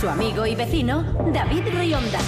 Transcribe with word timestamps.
Su 0.00 0.08
amigo 0.08 0.46
y 0.46 0.54
vecino, 0.54 1.02
David 1.30 1.62
Rionda. 1.74 2.20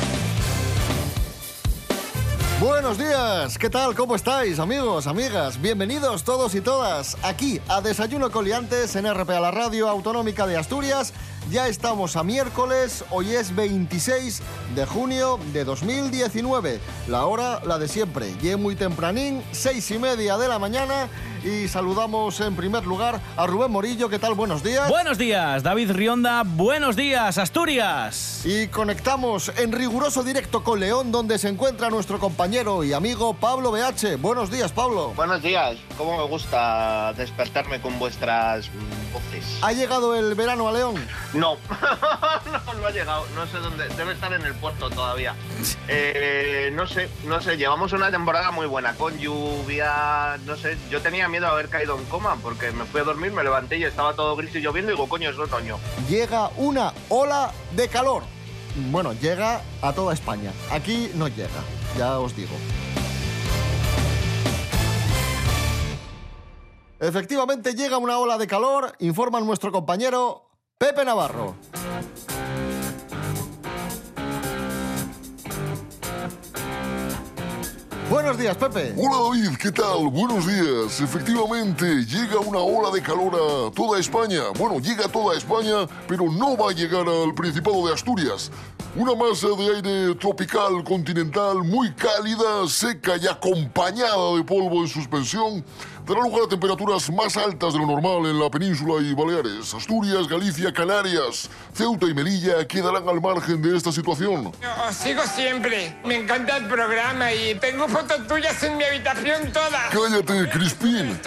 Buenos 2.61 2.99
días, 2.99 3.57
¿qué 3.57 3.71
tal? 3.71 3.95
¿Cómo 3.95 4.15
estáis, 4.15 4.59
amigos, 4.59 5.07
amigas? 5.07 5.59
Bienvenidos 5.59 6.23
todos 6.23 6.55
y 6.55 6.61
todas 6.61 7.17
aquí 7.23 7.63
a 7.69 7.81
Desayuno 7.81 8.31
Coliantes 8.31 8.95
en 8.95 9.11
RPA, 9.11 9.41
la 9.41 9.51
radio 9.51 9.89
autonómica 9.89 10.47
de 10.47 10.59
Asturias. 10.59 11.15
Ya 11.51 11.67
estamos 11.67 12.15
a 12.17 12.23
miércoles, 12.23 13.07
hoy 13.11 13.31
es 13.31 13.57
26 13.57 14.43
de 14.75 14.85
junio 14.85 15.39
de 15.55 15.65
2019. 15.65 16.79
La 17.09 17.25
hora, 17.25 17.63
la 17.65 17.79
de 17.79 17.89
siempre, 17.89 18.35
y 18.43 18.55
muy 18.55 18.77
tempranín, 18.77 19.43
seis 19.51 19.91
y 19.91 19.99
media 19.99 20.37
de 20.37 20.47
la 20.47 20.59
mañana. 20.59 21.09
Y 21.45 21.67
saludamos 21.67 22.39
en 22.41 22.55
primer 22.55 22.87
lugar 22.87 23.21
a 23.37 23.47
Rubén 23.47 23.73
Morillo. 23.73 24.09
¿Qué 24.09 24.21
tal? 24.21 24.35
Buenos 24.35 24.63
días. 24.63 24.89
Buenos 24.89 25.19
días, 25.19 25.65
David 25.65 25.91
Rionda. 25.91 26.45
Buenos 26.45 26.95
días, 26.95 27.37
Asturias. 27.37 28.43
Y 28.45 28.69
conectamos 28.69 29.51
en 29.57 29.73
riguroso 29.73 30.23
directo 30.23 30.63
con 30.63 30.79
León, 30.79 31.11
donde 31.11 31.39
se 31.39 31.49
encuentra 31.49 31.91
nuestro 31.91 32.21
compañero 32.21 32.85
y 32.85 32.93
amigo 32.93 33.35
Pablo 33.35 33.73
BH. 33.73 34.19
Buenos 34.21 34.53
días, 34.53 34.71
Pablo. 34.71 35.15
Buenos 35.17 35.43
días. 35.43 35.79
¿Cómo 35.99 36.17
me 36.17 36.25
gusta 36.25 37.13
despertarme 37.15 37.81
con 37.81 37.99
vuestras 37.99 38.71
voces? 39.13 39.59
¿Ha 39.63 39.73
llegado 39.73 40.15
el 40.15 40.37
verano 40.37 40.69
a 40.69 40.73
León? 40.73 40.95
No, 41.35 41.57
no, 42.47 42.75
no 42.75 42.87
ha 42.87 42.91
llegado. 42.93 43.27
No 43.35 43.47
sé 43.49 43.59
dónde. 43.59 43.89
Debe 43.97 44.13
estar 44.13 44.33
en 44.33 44.43
el 44.43 44.55
puerto 44.55 44.91
todavía. 44.91 45.35
Eh, 45.89 46.71
no 46.73 46.87
sé, 46.87 47.09
no 47.25 47.41
sé. 47.41 47.57
Llevamos 47.57 47.93
una 47.93 48.11
temporada 48.11 48.51
muy 48.53 48.67
buena, 48.67 48.95
con 48.95 49.19
lluvia. 49.19 50.39
No 50.47 50.57
sé. 50.57 50.79
Yo 50.91 51.03
tenía 51.03 51.29
miedo 51.33 51.47
de 51.47 51.53
haber 51.53 51.69
caído 51.69 51.99
en 51.99 52.05
coma 52.05 52.37
porque 52.43 52.71
me 52.73 52.85
fui 52.85 53.01
a 53.01 53.05
dormir, 53.05 53.33
me 53.33 53.43
levanté 53.43 53.79
y 53.79 53.85
estaba 53.85 54.15
todo 54.15 54.37
gris 54.37 54.55
y 54.55 54.61
lloviendo 54.61 54.93
y 54.93 54.95
digo, 54.95 55.09
coño, 55.09 55.31
es 55.31 55.39
otoño. 55.39 55.79
Llega 56.09 56.51
una 56.59 56.93
ola 57.09 57.53
de 57.75 57.89
calor. 57.89 58.23
Bueno, 58.91 59.15
llega 59.15 59.63
a 59.81 59.93
toda 59.93 60.13
España. 60.13 60.53
Aquí 60.71 61.11
no 61.15 61.29
llega, 61.29 61.49
ya 61.97 62.19
os 62.19 62.37
digo. 62.37 62.55
Efectivamente 67.01 67.75
llega 67.75 67.99
una 67.99 68.19
ola 68.19 68.39
de 68.39 68.47
calor, 68.47 68.95
informa 69.01 69.41
nuestro 69.41 69.73
compañero 69.73 70.45
Pepe 70.79 71.05
Navarro. 71.05 71.57
Buenos 78.13 78.37
días, 78.37 78.55
Pepe. 78.59 78.93
Hola 78.99 79.17
David, 79.25 79.57
¿qué 79.57 79.73
tal? 79.73 80.07
Buenos 80.09 80.47
días. 80.47 81.01
Efectivamente, 81.01 82.05
llega 82.05 82.41
una 82.41 82.59
ola 82.59 82.91
de 82.91 83.01
calor 83.01 83.33
a 83.35 83.75
toda 83.75 83.99
España. 83.99 84.43
Bueno, 84.59 84.81
llega 84.81 85.07
a 85.07 85.09
toda 85.09 85.35
España, 85.35 85.89
pero 86.07 86.31
no 86.31 86.55
va 86.55 86.73
a 86.73 86.75
llegar 86.75 87.09
al 87.09 87.33
Principado 87.33 87.87
de 87.87 87.95
Asturias. 87.95 88.51
Una 88.95 89.15
masa 89.15 89.47
de 89.57 89.77
aire 89.77 90.15
tropical 90.17 90.85
continental 90.85 91.65
muy 91.65 91.91
cálida, 91.95 92.69
seca 92.69 93.17
y 93.17 93.27
acompañada 93.27 94.37
de 94.37 94.45
polvo 94.45 94.83
en 94.83 94.89
suspensión 94.89 95.65
dará 96.07 96.21
lugar 96.21 96.43
a 96.45 96.49
temperaturas 96.49 97.11
más 97.13 97.37
altas 97.37 97.73
de 97.73 97.79
lo 97.79 97.87
normal 97.87 98.27
en 98.27 98.39
la 98.39 98.51
península 98.51 99.03
y 99.03 99.15
Baleares. 99.15 99.73
Asturias, 99.75 100.27
Galicia, 100.29 100.73
Canarias, 100.73 101.49
Ceuta 101.75 102.07
y 102.07 102.15
Melilla 102.15 102.67
quedarán 102.67 103.09
al 103.09 103.21
margen 103.21 103.63
de 103.63 103.77
esta 103.77 103.93
situación. 103.93 104.53
Os 104.89 104.97
sigo 104.97 105.23
siempre. 105.35 105.97
Me 106.05 106.17
encanta 106.17 106.57
el 106.57 106.67
programa 106.67 107.33
y 107.33 107.55
tengo 107.57 107.89
fotos 107.89 108.27
tuyas 108.27 108.63
en 108.63 108.77
mi 108.77 108.85
habitación 108.85 109.53
toda. 109.53 109.89
Cállate, 109.91 110.51
Crispín. 110.51 111.21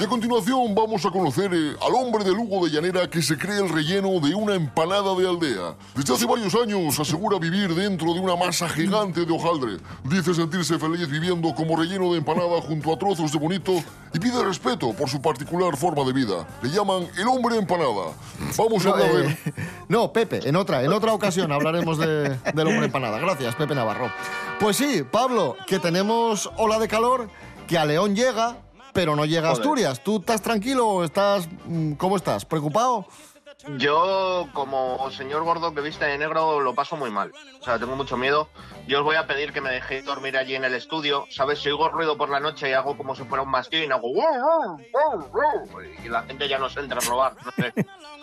Y 0.00 0.04
a 0.04 0.08
continuación 0.08 0.74
vamos 0.74 1.04
a 1.04 1.10
conocer 1.10 1.52
eh, 1.52 1.76
al 1.80 1.94
hombre 1.94 2.24
de 2.24 2.32
Lugo 2.32 2.64
de 2.64 2.72
Llanera 2.72 3.08
que 3.08 3.22
se 3.22 3.36
cree 3.36 3.58
el 3.58 3.68
relleno 3.68 4.20
de 4.20 4.34
una 4.34 4.54
empanada 4.54 5.14
de 5.14 5.28
aldea. 5.28 5.76
Desde 5.94 6.14
hace 6.14 6.26
varios 6.26 6.54
años 6.54 6.98
asegura 6.98 7.38
vivir 7.38 7.74
dentro 7.74 8.12
de 8.14 8.20
una 8.20 8.36
masa 8.36 8.68
gigante 8.68 9.24
de 9.24 9.32
hojaldre. 9.32 9.78
Dice 10.04 10.34
sentirse 10.34 10.78
feliz 10.78 11.08
viviendo 11.08 11.54
como 11.54 11.76
relleno 11.76 12.12
de 12.12 12.18
empanada 12.18 12.60
junto 12.62 12.92
a 12.92 12.98
trozos 12.98 13.30
de 13.30 13.38
bonito 13.38 13.82
y 14.14 14.18
pide 14.20 14.42
respeto 14.42 14.92
por 14.92 15.10
su 15.10 15.20
particular 15.20 15.76
forma 15.76 16.04
de 16.04 16.12
vida. 16.12 16.46
Le 16.62 16.70
llaman 16.70 17.06
el 17.18 17.26
hombre 17.28 17.56
empanada. 17.56 18.12
Vamos 18.56 18.86
a 18.86 18.88
No, 18.90 18.94
hablar 18.94 19.12
de... 19.12 19.26
eh, 19.28 19.36
no, 19.88 20.12
Pepe, 20.12 20.48
en 20.48 20.56
otra, 20.56 20.82
en 20.84 20.92
otra 20.92 21.12
ocasión 21.12 21.50
hablaremos 21.52 21.98
de- 21.98 22.30
del 22.54 22.66
hombre 22.68 22.86
empanada. 22.86 23.18
Gracias, 23.18 23.54
Pepe 23.56 23.74
Navarro. 23.74 24.10
Pues 24.60 24.76
sí, 24.76 25.02
Pablo, 25.10 25.56
que 25.66 25.78
tenemos 25.80 26.48
ola 26.56 26.78
de 26.78 26.86
calor, 26.88 27.28
que 27.66 27.76
a 27.76 27.84
León 27.84 28.14
llega, 28.14 28.56
pero 28.92 29.16
no 29.16 29.24
llega 29.24 29.48
a. 29.48 29.52
Asturias. 29.52 30.02
¿Tú 30.04 30.18
estás 30.18 30.40
tranquilo 30.40 30.86
o 30.88 31.04
estás... 31.04 31.48
mm, 31.66 31.94
¿Cómo 31.94 32.16
estás? 32.16 32.44
¿Preocupado? 32.44 33.06
Yo, 33.78 34.48
como 34.52 35.10
señor 35.10 35.42
gordo 35.44 35.74
que 35.74 35.80
viste 35.80 36.04
de 36.04 36.18
negro, 36.18 36.60
lo 36.60 36.74
paso 36.74 36.96
muy 36.96 37.10
mal. 37.10 37.32
O 37.60 37.64
sea, 37.64 37.78
tengo 37.78 37.96
mucho 37.96 38.16
miedo. 38.16 38.48
Yo 38.86 38.98
os 38.98 39.04
voy 39.04 39.16
a 39.16 39.26
pedir 39.26 39.52
que 39.52 39.60
me 39.60 39.70
dejéis 39.70 40.04
dormir 40.04 40.36
allí 40.36 40.54
en 40.54 40.64
el 40.64 40.74
estudio. 40.74 41.26
¿Sabes? 41.30 41.60
Si 41.60 41.70
oigo 41.70 41.88
ruido 41.88 42.16
por 42.16 42.28
la 42.28 42.40
noche 42.40 42.68
y 42.68 42.72
hago 42.72 42.96
como 42.96 43.14
si 43.14 43.24
fuera 43.24 43.42
un 43.42 43.50
mastín, 43.50 43.90
hago... 43.92 44.08
Y 46.04 46.08
la 46.08 46.22
gente 46.24 46.48
ya 46.48 46.58
nos 46.58 46.76
entra 46.76 46.98
a 46.98 47.08
robar. 47.08 47.34
no 47.44 47.52
sé. 47.52 47.72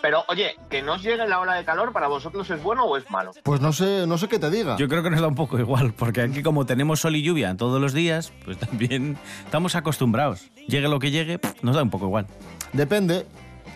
Pero, 0.02 0.24
oye, 0.28 0.56
que 0.70 0.82
no 0.82 0.94
os 0.94 1.04
llegue 1.04 1.28
la 1.28 1.40
ola 1.40 1.56
de 1.56 1.66
calor, 1.66 1.92
¿para 1.94 2.08
vosotros 2.08 2.50
es 2.50 2.62
bueno 2.62 2.86
o 2.86 2.98
es 2.98 3.10
malo? 3.12 3.32
Pues 3.44 3.62
no 3.62 3.72
sé, 3.72 4.06
no 4.08 4.18
sé 4.18 4.28
qué 4.28 4.40
te 4.40 4.50
diga. 4.50 4.76
Yo 4.78 4.88
creo 4.88 5.04
que 5.04 5.12
nos 5.12 5.22
da 5.22 5.28
un 5.28 5.36
poco 5.36 5.60
igual, 5.60 5.94
porque 5.94 6.22
aquí 6.22 6.42
como 6.42 6.66
tenemos 6.66 7.02
sol 7.02 7.16
y 7.16 7.22
lluvia 7.22 7.56
todos 7.56 7.80
los 7.80 7.94
días, 7.94 8.34
pues 8.44 8.58
también 8.58 9.18
estamos 9.46 9.76
acostumbrados. 9.76 10.50
Llegue 10.68 10.88
lo 10.88 11.00
que 11.00 11.12
llegue, 11.12 11.40
nos 11.62 11.76
da 11.76 11.84
un 11.84 11.90
poco 11.90 12.06
igual. 12.06 12.28
Depende. 12.74 13.26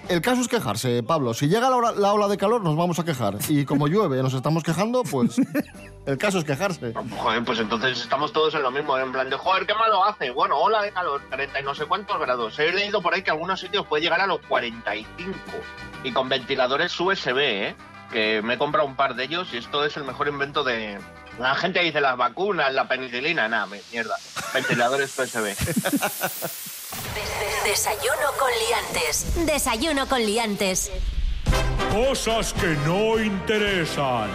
El 0.08 0.22
caso 0.22 0.42
es 0.42 0.48
quejarse, 0.48 1.02
Pablo. 1.04 1.34
Si 1.34 1.48
llega 1.48 1.70
la, 1.70 1.76
hora- 1.78 1.92
la 1.94 2.14
ola 2.14 2.28
de 2.28 2.38
calor, 2.38 2.62
nos 2.62 2.76
vamos 2.76 3.00
a 3.00 3.04
quejar. 3.06 3.38
Y 3.50 3.66
como 3.66 3.88
llueve, 3.88 4.22
nos 4.22 4.34
estamos 4.36 4.64
quejando, 4.64 5.04
pues 5.04 5.36
el 6.06 6.18
caso 6.18 6.38
es 6.38 6.44
quejarse. 6.44 6.94
Joder, 7.18 7.44
pues 7.44 7.60
entonces 7.60 8.00
estamos 8.02 8.32
todos 8.32 8.54
en 8.54 8.62
lo 8.62 8.70
mismo, 8.72 8.98
en 9.00 9.12
plan 9.12 9.30
de, 9.30 9.36
joder, 9.36 9.66
qué 9.66 9.74
malo 9.74 10.06
hace. 10.06 10.30
Bueno, 10.30 10.58
ola 10.60 10.82
de 10.84 10.92
calor, 10.92 11.22
30 11.32 11.60
y 11.60 11.64
no 11.64 11.74
sé 11.74 11.86
cuántos 11.86 12.20
grados. 12.20 12.58
He 12.60 12.72
leído 12.72 13.02
por 13.02 13.16
ahí 13.16 13.24
que 13.24 13.32
algunos 13.32 13.60
sitios 13.60 13.88
puede 13.88 14.04
llegar 14.04 14.22
a 14.22 14.28
los 14.28 14.40
45. 14.48 15.34
Y 16.04 16.12
con 16.12 16.30
ventiladores 16.30 16.98
USB, 17.00 17.38
¿eh? 17.40 17.76
Que 18.12 18.44
me 18.44 18.54
he 18.54 18.58
comprado 18.60 18.88
un 18.88 18.96
par 18.96 19.16
de 19.16 19.24
ellos 19.24 19.48
y 19.54 19.58
esto 19.58 19.84
es 19.84 19.98
el 19.98 20.04
mejor 20.04 20.28
invento 20.28 20.64
de... 20.64 21.00
La 21.40 21.56
gente 21.56 21.82
dice 21.82 22.00
las 22.00 22.16
vacunas, 22.16 22.72
la 22.74 22.88
penicilina, 22.88 23.48
nada, 23.50 23.68
mierda. 23.92 24.16
Ventiladores 24.54 25.18
USB. 25.18 25.56
Desayuno 27.66 28.28
con 28.38 28.50
liantes. 28.68 29.46
Desayuno 29.46 30.08
con 30.08 30.26
liantes. 30.26 30.92
Cosas 31.92 32.54
que 32.54 32.76
no 32.86 33.18
interesan. 33.20 34.30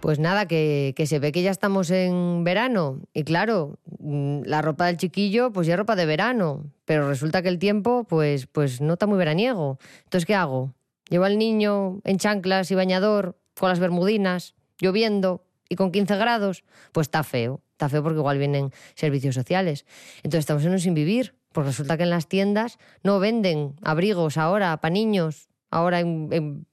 Pues 0.00 0.18
nada, 0.18 0.46
que, 0.46 0.94
que 0.96 1.06
se 1.06 1.18
ve 1.18 1.32
que 1.32 1.42
ya 1.42 1.50
estamos 1.50 1.90
en 1.90 2.44
verano. 2.44 3.00
Y 3.12 3.24
claro, 3.24 3.78
mm, 3.98 4.42
la 4.44 4.62
ropa 4.62 4.86
del 4.86 4.96
chiquillo, 4.96 5.52
pues 5.52 5.66
ya 5.66 5.74
es 5.74 5.78
ropa 5.78 5.96
de 5.96 6.06
verano. 6.06 6.64
Pero 6.86 7.06
resulta 7.06 7.42
que 7.42 7.48
el 7.48 7.58
tiempo, 7.58 8.04
pues, 8.04 8.46
pues 8.46 8.80
no 8.80 8.94
está 8.94 9.06
muy 9.06 9.18
veraniego. 9.18 9.78
Entonces, 10.04 10.26
¿qué 10.26 10.34
hago? 10.34 10.72
Llevo 11.10 11.24
al 11.24 11.36
niño 11.36 12.00
en 12.04 12.18
chanclas 12.18 12.70
y 12.70 12.74
bañador, 12.74 13.36
con 13.58 13.68
las 13.68 13.80
bermudinas, 13.80 14.54
lloviendo 14.78 15.44
y 15.68 15.76
con 15.76 15.92
15 15.92 16.16
grados. 16.16 16.64
Pues 16.92 17.08
está 17.08 17.22
feo. 17.22 17.60
Está 17.72 17.88
feo 17.88 18.02
porque 18.02 18.18
igual 18.18 18.38
vienen 18.38 18.72
servicios 18.94 19.34
sociales. 19.34 19.84
Entonces 20.22 20.40
estamos 20.40 20.64
en 20.64 20.72
un 20.72 20.80
sin 20.80 20.94
vivir. 20.94 21.34
Porque 21.52 21.70
resulta 21.70 21.96
que 21.96 22.04
en 22.04 22.10
las 22.10 22.28
tiendas 22.28 22.78
no 23.02 23.18
venden 23.18 23.74
abrigos 23.82 24.36
ahora 24.36 24.76
para 24.80 24.92
niños, 24.92 25.48
ahora 25.70 26.00
en- 26.00 26.66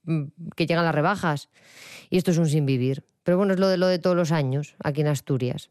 que 0.56 0.66
llegan 0.66 0.86
las 0.86 0.96
rebajas. 0.96 1.50
Y 2.10 2.18
esto 2.18 2.32
es 2.32 2.38
un 2.38 2.48
sin 2.48 2.66
vivir. 2.66 3.04
Pero 3.24 3.38
bueno, 3.38 3.54
es 3.54 3.60
lo 3.60 3.68
de 3.68 3.78
de 3.78 4.00
todos 4.00 4.16
los 4.16 4.32
años 4.32 4.76
aquí 4.84 5.02
en 5.02 5.08
Asturias. 5.08 5.70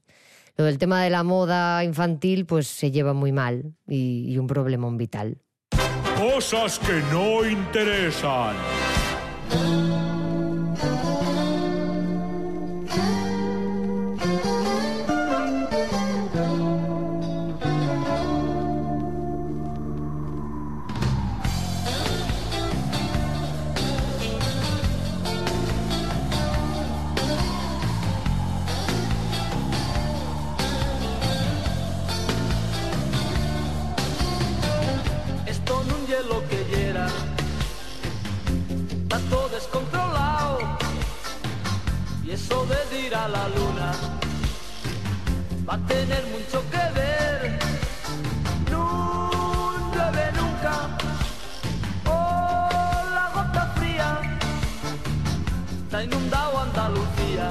Lo 0.56 0.64
del 0.64 0.78
tema 0.78 1.02
de 1.02 1.10
la 1.10 1.22
moda 1.22 1.84
infantil, 1.84 2.46
pues 2.46 2.66
se 2.66 2.90
lleva 2.90 3.12
muy 3.12 3.30
mal 3.32 3.74
y, 3.86 4.24
y 4.32 4.38
un 4.38 4.46
problemón 4.46 4.96
vital. 4.96 5.38
Cosas 6.18 6.78
que 6.78 7.00
no 7.12 7.44
interesan. 7.46 8.56
Eso 42.36 42.66
de 42.66 43.00
ir 43.00 43.14
a 43.14 43.28
la 43.28 43.48
luna 43.48 43.92
va 45.66 45.74
a 45.74 45.78
tener 45.86 46.22
mucho 46.34 46.58
que 46.72 46.84
ver. 46.98 47.58
No 48.70 48.90
llueve 49.94 50.26
nunca, 50.40 50.74
oh 52.06 53.02
la 53.16 53.26
gota 53.34 53.64
fría, 53.76 54.08
está 55.84 56.04
inundado 56.04 56.58
Andalucía 56.66 57.48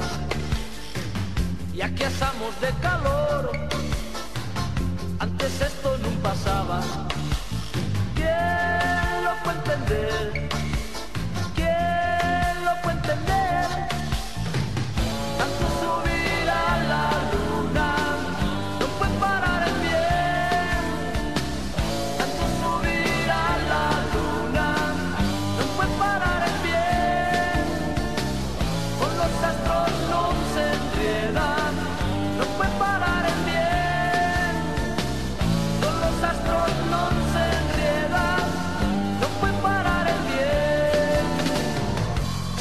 y 1.73 1.81
aquí 1.81 2.03
asamos 2.03 2.53
de 2.61 2.71
calor. 2.87 3.43
Antes 5.19 5.61
esto 5.61 5.97
no 6.03 6.09
pasaba. 6.21 6.79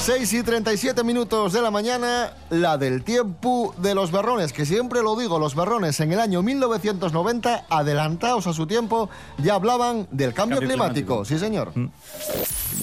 6 0.05 0.33
y 0.35 0.43
37 0.43 1.03
minutos 1.03 1.55
de 1.55 1.63
la 1.63 1.71
mañana, 1.71 2.35
la 2.51 2.77
del 2.77 3.03
tiempo 3.05 3.75
de 3.79 3.95
los 3.95 4.11
berrones, 4.13 4.53
que 4.53 4.67
siempre 4.67 5.01
lo 5.03 5.17
digo, 5.17 5.39
los 5.39 5.55
berrones 5.55 5.99
en 6.01 6.13
el 6.13 6.21
año 6.21 6.43
1990, 6.43 7.65
adelantados 7.71 8.47
a 8.47 8.53
su 8.53 8.67
tiempo, 8.67 9.09
ya 9.39 9.55
hablaban 9.55 10.07
del 10.11 10.35
cambio, 10.35 10.59
Cambio 10.59 10.69
climático. 10.77 11.23
climático. 11.23 11.25
Sí, 11.25 11.39
señor. 11.39 11.73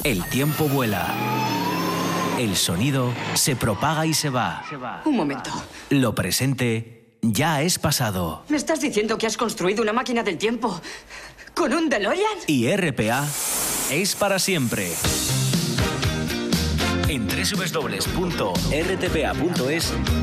El 0.04 0.24
tiempo 0.30 0.64
vuela. 0.68 1.14
El 2.40 2.56
sonido 2.56 3.14
se 3.36 3.56
propaga 3.56 4.08
y 4.08 4.16
se 4.16 4.32
va. 4.32 4.64
Un 5.06 5.16
momento. 5.16 5.52
Lo 5.92 6.16
presente 6.16 7.18
ya 7.22 7.62
es 7.62 7.78
pasado. 7.78 8.42
¿Me 8.50 8.58
estás 8.58 8.82
diciendo 8.82 9.20
que 9.20 9.28
has 9.28 9.38
construido 9.38 9.84
una 9.84 9.94
máquina 9.94 10.24
del 10.24 10.40
tiempo 10.40 10.82
con 11.54 11.72
un 11.72 11.88
DeLorean? 11.88 12.40
Y 12.48 12.68
RPA 12.76 13.28
es 13.92 14.16
para 14.16 14.40
siempre. 14.40 14.92
En 17.12 17.28
www.rtpa.es 17.28 18.74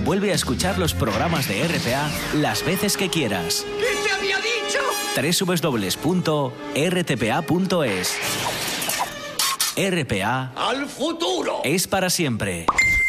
vuelve 0.07 0.33
a 0.33 0.35
escuchar 0.35 0.79
los 0.79 0.95
programas 0.95 1.47
de 1.47 1.69
RPA 1.69 2.11
las 2.37 2.65
veces 2.65 2.97
que 2.97 3.11
quieras. 3.11 3.67
¿Qué 3.79 3.95
te 4.03 4.11
había 4.11 4.39
dicho? 4.39 4.79
www.rtpa.es 5.45 6.57
RPA 9.77 10.53
¡Al 10.57 10.87
futuro! 10.87 11.61
es 11.63 11.87
para 11.87 12.09
siempre. 12.09 12.65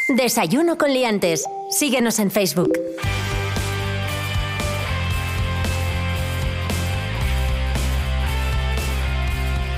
Desayuno 0.10 0.78
con 0.78 0.92
liantes. 0.92 1.46
Síguenos 1.72 2.20
en 2.20 2.32
Facebook. 2.32 2.74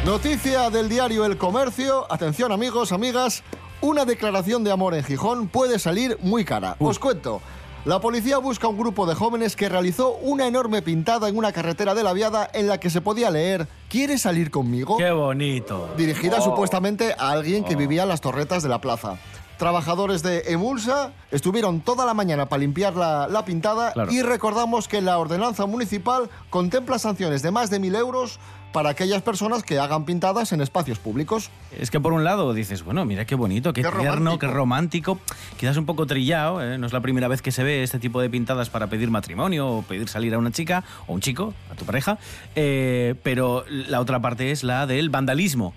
Noticia 0.06 0.72
del 0.72 0.90
diario 0.90 1.24
El 1.26 1.38
Comercio. 1.38 2.12
Atención 2.12 2.52
amigos, 2.52 2.92
amigas. 2.92 3.44
Una 3.82 4.06
declaración 4.06 4.64
de 4.64 4.72
amor 4.72 4.94
en 4.94 5.04
Gijón 5.04 5.48
puede 5.48 5.80
salir 5.80 6.18
muy 6.22 6.46
cara. 6.46 6.76
Os 6.80 7.00
cuento. 7.00 7.42
La 7.84 8.00
policía 8.00 8.38
busca 8.38 8.68
un 8.68 8.78
grupo 8.78 9.08
de 9.08 9.16
jóvenes 9.16 9.56
que 9.56 9.68
realizó 9.68 10.12
una 10.22 10.46
enorme 10.46 10.84
pintada 10.84 11.28
en 11.28 11.36
una 11.36 11.52
carretera 11.52 11.96
de 11.96 12.04
la 12.04 12.14
Viada 12.14 12.48
en 12.54 12.68
la 12.68 12.80
que 12.80 12.92
se 12.92 13.02
podía 13.02 13.32
leer 13.32 13.68
¿Quieres 13.90 14.22
salir 14.22 14.52
conmigo? 14.52 14.98
Qué 14.98 15.10
bonito. 15.12 15.90
dirigida 15.98 16.38
Oh. 16.40 16.44
supuestamente 16.44 17.16
a 17.18 17.32
alguien 17.32 17.64
que 17.64 17.76
vivía 17.76 18.04
en 18.04 18.10
las 18.10 18.22
torretas 18.22 18.62
de 18.62 18.70
la 18.70 18.80
plaza. 18.82 19.18
Trabajadores 19.62 20.24
de 20.24 20.42
Emulsa 20.48 21.12
estuvieron 21.30 21.82
toda 21.82 22.04
la 22.08 22.16
mañana 22.16 22.48
para 22.48 22.62
limpiar 22.62 22.96
la, 22.96 23.28
la 23.28 23.46
pintada 23.46 23.94
Claro. 23.94 24.12
y 24.12 24.24
recordamos 24.24 24.88
que 24.88 25.02
la 25.02 25.20
ordenanza 25.20 25.68
municipal 25.68 26.32
contempla 26.50 26.98
sanciones 26.98 27.44
de 27.44 27.52
más 27.52 27.70
de 27.70 27.78
mil 27.78 27.94
euros 27.94 28.40
para 28.74 28.90
aquellas 28.90 29.22
personas 29.22 29.62
que 29.62 29.78
hagan 29.78 30.04
pintadas 30.06 30.52
en 30.52 30.62
espacios 30.62 30.98
públicos. 30.98 31.52
Es 31.80 31.92
que 31.92 32.00
por 32.00 32.12
un 32.12 32.24
lado 32.24 32.56
dices, 32.56 32.84
bueno, 32.84 33.06
mira 33.06 33.26
qué 33.26 33.36
bonito, 33.36 33.72
qué, 33.72 33.84
Qué 33.84 33.90
tierno, 33.92 34.02
romántico. 34.32 34.40
qué 34.40 34.48
romántico. 34.48 35.20
Quizás 35.60 35.78
un 35.78 35.86
poco 35.86 36.08
trillado, 36.08 36.60
¿eh? 36.64 36.80
no 36.80 36.88
es 36.88 36.94
la 36.94 37.02
primera 37.02 37.28
vez 37.28 37.44
que 37.44 37.52
se 37.52 37.64
ve 37.64 37.84
este 37.84 38.00
tipo 38.00 38.20
de 38.20 38.32
pintadas 38.32 38.72
para 38.72 38.88
pedir 38.88 39.12
matrimonio 39.12 39.68
o 39.68 39.82
pedir 39.84 40.10
salir 40.10 40.34
a 40.34 40.40
una 40.40 40.50
chica 40.50 40.84
o 41.06 41.14
un 41.14 41.22
chico, 41.22 41.54
a 41.72 41.76
tu 41.76 41.86
pareja. 41.86 42.18
Eh, 42.56 43.14
pero 43.22 43.64
la 43.70 44.00
otra 44.00 44.20
parte 44.20 44.50
es 44.50 44.64
la 44.64 44.88
del 44.88 45.12
vandalismo. 45.12 45.76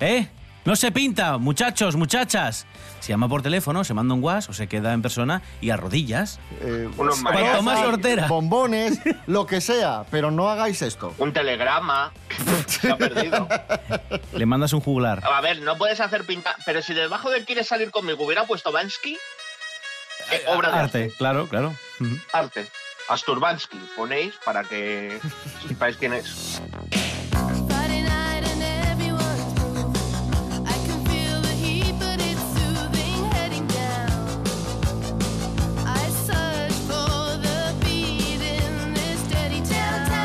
¿Eh? 0.00 0.28
No 0.68 0.76
se 0.76 0.92
pinta, 0.92 1.38
muchachos, 1.38 1.96
muchachas. 1.96 2.66
Se 3.00 3.08
llama 3.08 3.26
por 3.26 3.40
teléfono, 3.40 3.84
se 3.84 3.94
manda 3.94 4.12
un 4.12 4.20
guas 4.20 4.50
o 4.50 4.52
se 4.52 4.66
queda 4.66 4.92
en 4.92 5.00
persona 5.00 5.40
y 5.62 5.70
a 5.70 5.78
rodillas. 5.78 6.40
Eh, 6.60 6.86
Unos 6.98 7.22
Cuanto 7.22 7.40
mariachis, 7.40 7.62
más 7.62 7.86
hortera. 7.86 8.26
Bombones, 8.26 9.00
lo 9.26 9.46
que 9.46 9.62
sea, 9.62 10.04
pero 10.10 10.30
no 10.30 10.50
hagáis 10.50 10.82
esto. 10.82 11.14
Un 11.16 11.32
telegrama. 11.32 12.12
Se 12.66 12.90
ha 12.90 12.98
perdido. 12.98 13.48
Le 14.34 14.44
mandas 14.44 14.74
un 14.74 14.80
juglar. 14.82 15.22
A 15.24 15.40
ver, 15.40 15.62
no 15.62 15.78
puedes 15.78 16.00
hacer 16.00 16.26
pinta. 16.26 16.54
Pero 16.66 16.82
si 16.82 16.92
debajo 16.92 17.30
de 17.30 17.46
quieres 17.46 17.66
salir 17.66 17.90
conmigo 17.90 18.26
hubiera 18.26 18.44
puesto 18.44 18.70
Bansky, 18.70 19.14
eh, 20.30 20.42
obra 20.48 20.70
de 20.70 20.78
arte. 20.80 21.02
Arte, 21.04 21.14
claro, 21.16 21.48
claro. 21.48 21.74
Arte. 22.34 22.68
Asturbansky, 23.08 23.78
ponéis 23.96 24.34
para 24.44 24.64
que 24.64 25.18
sepáis 25.66 25.96
quién 25.96 26.12
es. 26.12 26.60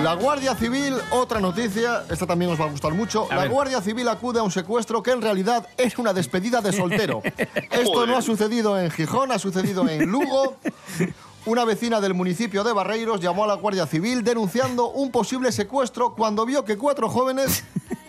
La 0.03 0.15
Guardia 0.15 0.53
Civil, 0.53 0.95
otra 1.12 1.39
noticia, 1.39 2.03
esta 2.10 2.27
también 2.27 2.51
os 2.51 2.60
va 2.60 2.65
a 2.65 2.69
gustar 2.69 2.93
mucho. 2.93 3.25
A 3.31 3.36
la 3.36 3.41
ver. 3.43 3.51
Guardia 3.51 3.81
Civil 3.81 4.05
acude 4.10 4.38
a 4.38 4.43
un 4.43 4.51
secuestro 4.51 5.01
que 5.01 5.12
en 5.12 5.22
realidad 5.22 5.65
es 5.77 5.98
una 5.98 6.12
despedida 6.12 6.60
de 6.60 6.74
soltero. 6.74 7.22
Esto 7.72 8.05
no 8.05 8.17
ha 8.17 8.22
sucedido 8.22 8.77
en 8.77 8.91
Gijón, 8.91 9.31
ha 9.31 9.39
sucedido 9.39 9.88
en 9.88 10.12
Lugo. 10.12 10.57
Una 11.45 11.63
vecina 11.63 12.01
del 12.01 12.13
municipio 12.15 12.65
de 12.65 12.74
Barreiros 12.74 13.22
llamó 13.22 13.45
a 13.45 13.48
la 13.48 13.53
Guardia 13.53 13.88
Civil 13.88 14.25
denunciando 14.25 14.89
un 14.89 15.10
posible 15.10 15.53
secuestro 15.53 16.15
cuando 16.15 16.45
vio 16.45 16.65
que 16.65 16.77
cuatro 16.77 17.07
jóvenes, 17.07 17.63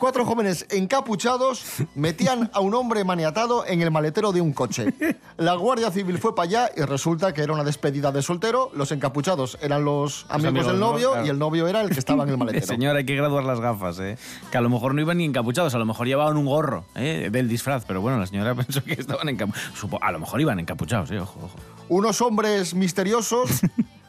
cuatro 0.05 0.27
jóvenes 0.27 0.67
encapuchados 0.69 1.65
metían 1.95 2.51
a 2.53 2.61
un 2.61 2.75
hombre 2.75 3.05
maniatado 3.05 3.65
en 3.67 3.81
el 3.81 3.91
maletero 3.91 4.33
de 4.33 4.43
un 4.43 4.53
coche. 4.53 4.93
La 5.39 5.55
Guardia 5.55 5.91
Civil 5.91 6.19
fue 6.19 6.35
para 6.35 6.47
allá 6.47 6.71
y 6.77 6.83
resulta 6.83 7.33
que 7.33 7.41
era 7.41 7.55
una 7.55 7.65
despedida 7.65 8.13
de 8.13 8.21
soltero. 8.21 8.71
Los 8.75 8.93
encapuchados 8.93 9.57
eran 9.63 9.87
los 9.87 10.27
amigos, 10.29 10.49
amigos, 10.49 10.67
del 10.67 10.79
¿no? 10.79 10.93
novio 10.93 11.13
Claro. 11.13 11.27
y 11.27 11.31
el 11.31 11.39
novio 11.39 11.69
era 11.69 11.81
el 11.81 11.89
que 11.89 11.99
estaba 11.99 12.25
en 12.25 12.29
el 12.29 12.37
maletero. 12.37 12.67
Señor, 12.67 12.97
hay 12.97 13.07
que 13.07 13.17
graduar 13.17 13.45
las 13.45 13.61
gafas, 13.61 13.99
¿eh? 13.99 14.19
Que 14.51 14.59
a 14.59 14.61
lo 14.61 14.69
mejor 14.69 14.95
no 14.95 15.01
iban 15.01 15.17
ni 15.17 15.25
encapuchados, 15.25 15.75
a 15.75 15.79
lo 15.79 15.87
mejor 15.87 16.07
llevaban 16.07 16.37
un 16.37 16.45
gorro 16.45 16.85
¿eh? 16.97 17.31
del 17.33 17.49
disfraz, 17.49 17.87
pero 17.87 18.03
bueno, 18.03 18.19
la 18.19 18.27
señora 18.27 18.55
pensó 18.63 18.85
que 18.85 18.93
estaban 18.93 19.27
encapuchados. 19.31 20.03
A 20.03 20.13
lo 20.13 20.19
mejor 20.19 20.39
iban 20.39 20.61
encapuchados, 20.61 21.11
¿eh? 21.13 21.19
Ojo, 21.19 21.41
ojo. 21.43 21.57
unos 21.89 22.21
hombres 22.21 22.75
misteriosos 22.75 23.63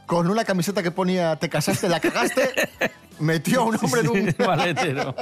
con 0.06 0.30
una 0.30 0.44
camiseta 0.44 0.84
que 0.84 0.92
ponía 0.92 1.36
te 1.36 1.50
casaste, 1.50 1.90
la 1.90 2.00
cagaste, 2.00 2.70
metió 3.20 3.62
a 3.62 3.64
un 3.66 3.76
hombre 3.76 4.02
en, 4.02 4.10
un, 4.10 4.36
maletero. 4.46 5.16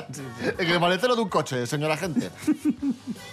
en 0.58 0.70
el 0.70 0.80
maletero 0.80 1.16
de 1.16 1.22
un 1.22 1.30
coche, 1.30 1.66
señora 1.68 1.98
gente. 1.98 2.30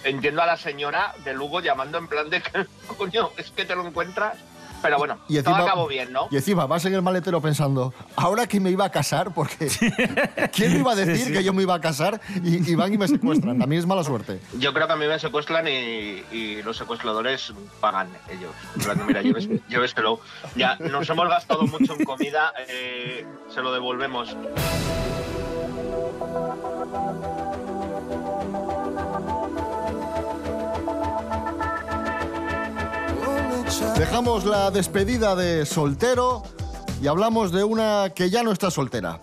Entiendo 0.03 0.41
a 0.41 0.45
la 0.45 0.57
señora 0.57 1.13
de 1.23 1.33
Lugo 1.33 1.59
llamando 1.59 1.97
en 1.97 2.07
plan 2.07 2.29
de 2.29 2.41
que, 2.41 2.65
coño, 2.97 3.31
es 3.37 3.51
que 3.51 3.65
te 3.65 3.75
lo 3.75 3.85
encuentras. 3.85 4.37
Pero 4.81 4.97
bueno, 4.97 5.17
Y 5.27 5.35
todo 5.41 5.51
encima, 5.55 5.59
acabó 5.63 5.87
bien, 5.87 6.11
¿no? 6.11 6.27
y 6.31 6.37
encima 6.37 6.65
vas 6.65 6.83
en 6.85 6.93
el 6.95 7.01
maletero 7.01 7.39
pensando, 7.41 7.93
ahora 8.15 8.47
que 8.47 8.59
me 8.59 8.71
iba 8.71 8.85
a 8.85 8.89
casar, 8.89 9.33
porque 9.33 9.67
¿quién 10.53 10.73
me 10.73 10.79
iba 10.79 10.91
a 10.93 10.95
decir 10.95 11.17
Sí, 11.17 11.23
sí. 11.25 11.33
que 11.33 11.43
yo 11.43 11.53
me 11.53 11.61
iba 11.63 11.75
a 11.75 11.81
casar? 11.81 12.19
Y, 12.43 12.71
y 12.71 12.75
van 12.75 12.93
y 12.93 12.97
me 12.97 13.07
secuestran. 13.07 13.59
También 13.59 13.79
es 13.79 13.85
mala 13.85 14.03
suerte. 14.03 14.39
Yo 14.57 14.73
creo 14.73 14.87
que 14.87 14.93
a 14.93 14.95
mí 14.95 15.05
me 15.05 15.19
secuestran 15.19 15.67
y, 15.67 16.23
y 16.31 16.61
los 16.63 16.77
secuestradores 16.77 17.53
pagan 17.79 18.09
ellos. 18.29 18.51
En 18.75 18.81
plan, 18.81 19.03
mira, 19.07 19.21
lléves- 19.21 19.61
lléveselo. 19.67 20.19
Ya, 20.55 20.77
nos 20.77 21.09
hemos 21.09 21.27
gastado 21.29 21.63
mucho 21.63 21.93
en 21.93 22.03
comida, 22.05 22.53
eh, 22.67 23.25
se 23.53 23.61
lo 23.61 23.71
devolvemos. 23.73 24.35
Dejamos 33.79 34.43
la 34.43 34.69
despedida 34.69 35.33
de 35.35 35.65
soltero 35.65 36.43
y 37.01 37.07
hablamos 37.07 37.53
de 37.53 37.63
una 37.63 38.11
que 38.13 38.29
ya 38.29 38.43
no 38.43 38.51
está 38.51 38.69
soltera. 38.69 39.17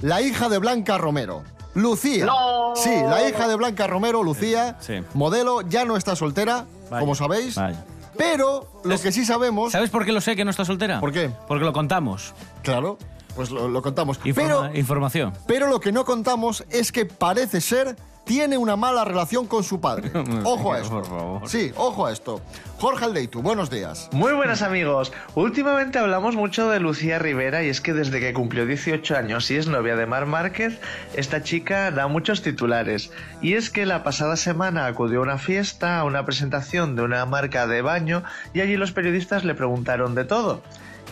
La 0.00 0.20
hija 0.20 0.50
de 0.50 0.58
Blanca 0.58 0.98
Romero. 0.98 1.42
Lucía. 1.74 2.26
¡No! 2.26 2.76
Sí, 2.76 2.90
la 3.08 3.26
hija 3.26 3.48
de 3.48 3.56
Blanca 3.56 3.86
Romero, 3.86 4.22
Lucía, 4.22 4.76
Sí. 4.80 4.96
modelo, 5.14 5.62
ya 5.62 5.86
no 5.86 5.96
está 5.96 6.14
soltera, 6.16 6.66
Vaya, 6.90 7.00
como 7.00 7.14
sabéis. 7.14 7.54
vaya. 7.54 7.82
Pero 8.18 8.80
lo 8.84 8.98
que 9.00 9.10
sí 9.10 9.24
sabemos... 9.24 9.72
¿Sabes 9.72 9.88
por 9.88 10.04
qué 10.04 10.12
lo 10.12 10.20
sé 10.20 10.36
que 10.36 10.44
no 10.44 10.50
está 10.50 10.64
soltera? 10.66 11.00
¿Por 11.00 11.10
qué? 11.10 11.30
Porque 11.48 11.64
lo 11.64 11.72
contamos. 11.72 12.34
Claro, 12.62 12.98
pues 13.34 13.50
lo, 13.50 13.68
lo 13.68 13.80
contamos. 13.80 14.18
Informa- 14.24 14.68
Pero, 14.68 14.74
información. 14.78 15.32
pero 15.46 15.66
lo 15.66 15.80
que 15.80 15.92
no 15.92 16.04
contamos 16.04 16.62
es 16.70 16.92
que 16.92 17.06
parece 17.06 17.60
ser 17.62 17.96
tiene 18.24 18.58
una 18.58 18.76
mala 18.76 19.04
relación 19.04 19.46
con 19.46 19.62
su 19.62 19.80
padre. 19.80 20.10
Ojo 20.44 20.72
a 20.72 20.78
esto. 20.78 20.90
Por 20.90 21.06
favor. 21.06 21.48
Sí, 21.48 21.72
ojo 21.76 22.06
a 22.06 22.12
esto. 22.12 22.40
Jorge 22.78 23.04
Aldeitu, 23.04 23.42
buenos 23.42 23.70
días. 23.70 24.08
Muy 24.12 24.32
buenas 24.32 24.62
amigos. 24.62 25.12
Últimamente 25.34 25.98
hablamos 25.98 26.34
mucho 26.34 26.68
de 26.68 26.80
Lucía 26.80 27.18
Rivera 27.18 27.62
y 27.62 27.68
es 27.68 27.80
que 27.80 27.92
desde 27.92 28.20
que 28.20 28.32
cumplió 28.32 28.66
18 28.66 29.16
años 29.16 29.50
y 29.50 29.56
es 29.56 29.68
novia 29.68 29.96
de 29.96 30.06
Mar 30.06 30.26
Márquez, 30.26 30.78
esta 31.14 31.42
chica 31.42 31.90
da 31.90 32.08
muchos 32.08 32.42
titulares. 32.42 33.10
Y 33.40 33.54
es 33.54 33.70
que 33.70 33.86
la 33.86 34.02
pasada 34.02 34.36
semana 34.36 34.86
acudió 34.86 35.20
a 35.20 35.22
una 35.22 35.38
fiesta, 35.38 35.98
a 35.98 36.04
una 36.04 36.24
presentación 36.24 36.96
de 36.96 37.02
una 37.02 37.24
marca 37.26 37.66
de 37.66 37.82
baño 37.82 38.22
y 38.52 38.60
allí 38.60 38.76
los 38.76 38.92
periodistas 38.92 39.44
le 39.44 39.54
preguntaron 39.54 40.14
de 40.14 40.24
todo. 40.24 40.62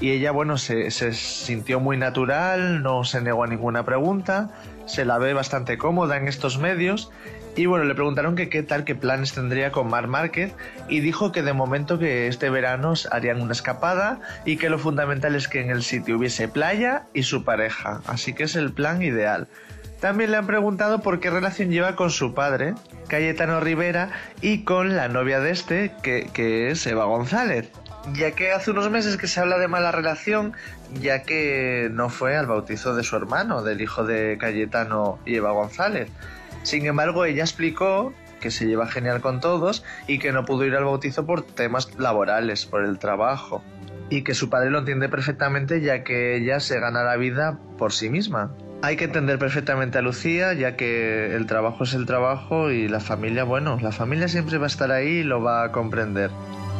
Y 0.00 0.10
ella, 0.10 0.32
bueno, 0.32 0.58
se, 0.58 0.90
se 0.90 1.12
sintió 1.12 1.78
muy 1.78 1.96
natural, 1.96 2.82
no 2.82 3.04
se 3.04 3.20
negó 3.20 3.44
a 3.44 3.46
ninguna 3.46 3.84
pregunta, 3.84 4.50
se 4.86 5.04
la 5.04 5.18
ve 5.18 5.34
bastante 5.34 5.78
cómoda 5.78 6.16
en 6.16 6.28
estos 6.28 6.58
medios 6.58 7.10
y 7.54 7.66
bueno, 7.66 7.84
le 7.84 7.94
preguntaron 7.94 8.34
qué 8.34 8.62
tal, 8.62 8.84
qué 8.84 8.94
planes 8.94 9.34
tendría 9.34 9.72
con 9.72 9.88
Mar 9.88 10.06
Márquez 10.06 10.54
y 10.88 11.00
dijo 11.00 11.32
que 11.32 11.42
de 11.42 11.52
momento 11.52 11.98
que 11.98 12.26
este 12.26 12.48
verano 12.48 12.94
harían 13.10 13.42
una 13.42 13.52
escapada 13.52 14.20
y 14.46 14.56
que 14.56 14.70
lo 14.70 14.78
fundamental 14.78 15.34
es 15.34 15.48
que 15.48 15.60
en 15.60 15.70
el 15.70 15.82
sitio 15.82 16.16
hubiese 16.16 16.48
playa 16.48 17.04
y 17.12 17.24
su 17.24 17.44
pareja, 17.44 18.00
así 18.06 18.32
que 18.32 18.44
es 18.44 18.56
el 18.56 18.72
plan 18.72 19.02
ideal. 19.02 19.48
También 20.00 20.30
le 20.30 20.38
han 20.38 20.46
preguntado 20.46 21.00
por 21.00 21.20
qué 21.20 21.30
relación 21.30 21.70
lleva 21.70 21.94
con 21.94 22.10
su 22.10 22.34
padre, 22.34 22.74
Cayetano 23.06 23.60
Rivera, 23.60 24.10
y 24.40 24.64
con 24.64 24.96
la 24.96 25.08
novia 25.08 25.38
de 25.38 25.50
este, 25.50 25.92
que, 26.02 26.28
que 26.32 26.70
es 26.70 26.84
Eva 26.86 27.04
González. 27.04 27.70
Ya 28.14 28.32
que 28.32 28.50
hace 28.50 28.72
unos 28.72 28.90
meses 28.90 29.16
que 29.16 29.28
se 29.28 29.38
habla 29.38 29.58
de 29.58 29.68
mala 29.68 29.92
relación, 29.92 30.54
ya 31.00 31.22
que 31.22 31.88
no 31.92 32.08
fue 32.08 32.36
al 32.36 32.46
bautizo 32.46 32.94
de 32.96 33.04
su 33.04 33.14
hermano, 33.14 33.62
del 33.62 33.80
hijo 33.80 34.04
de 34.04 34.36
Cayetano 34.38 35.20
y 35.24 35.36
Eva 35.36 35.52
González. 35.52 36.08
Sin 36.64 36.84
embargo, 36.86 37.24
ella 37.24 37.42
explicó 37.42 38.12
que 38.40 38.50
se 38.50 38.66
lleva 38.66 38.88
genial 38.88 39.20
con 39.20 39.40
todos 39.40 39.84
y 40.06 40.18
que 40.18 40.32
no 40.32 40.44
pudo 40.44 40.64
ir 40.66 40.74
al 40.74 40.84
bautizo 40.84 41.24
por 41.24 41.42
temas 41.42 41.96
laborales, 41.96 42.66
por 42.66 42.84
el 42.84 42.98
trabajo. 42.98 43.62
Y 44.10 44.22
que 44.22 44.34
su 44.34 44.50
padre 44.50 44.70
lo 44.70 44.80
entiende 44.80 45.08
perfectamente 45.08 45.80
ya 45.80 46.02
que 46.02 46.36
ella 46.36 46.60
se 46.60 46.78
gana 46.80 47.04
la 47.04 47.16
vida 47.16 47.58
por 47.78 47.92
sí 47.92 48.10
misma. 48.10 48.52
Hay 48.82 48.96
que 48.96 49.04
entender 49.04 49.38
perfectamente 49.38 49.98
a 49.98 50.02
Lucía 50.02 50.52
ya 50.54 50.76
que 50.76 51.36
el 51.36 51.46
trabajo 51.46 51.84
es 51.84 51.94
el 51.94 52.04
trabajo 52.04 52.70
y 52.72 52.88
la 52.88 52.98
familia, 52.98 53.44
bueno, 53.44 53.78
la 53.80 53.92
familia 53.92 54.26
siempre 54.26 54.58
va 54.58 54.64
a 54.64 54.66
estar 54.66 54.90
ahí 54.90 55.18
y 55.18 55.22
lo 55.22 55.40
va 55.40 55.62
a 55.62 55.72
comprender. 55.72 56.30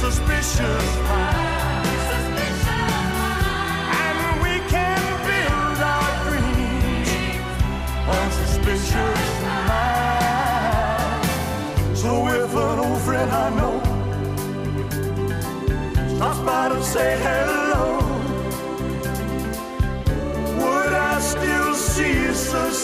suspicious 0.00 0.96
minds. 1.08 2.64
And 4.02 4.18
we 4.42 4.54
can 4.74 5.00
build 5.28 5.78
our 5.94 6.10
dreams 6.24 7.10
on 8.14 8.26
suspicious. 8.40 9.20
So 12.00 12.10
if 12.28 12.54
an 12.54 12.78
old 12.78 13.00
friend 13.02 13.30
I 13.30 13.50
know 13.58 13.76
stops 16.16 16.40
by 16.40 16.68
to 16.70 16.82
say 16.82 17.18
hello, 17.22 17.49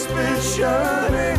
suspicion 0.07 1.36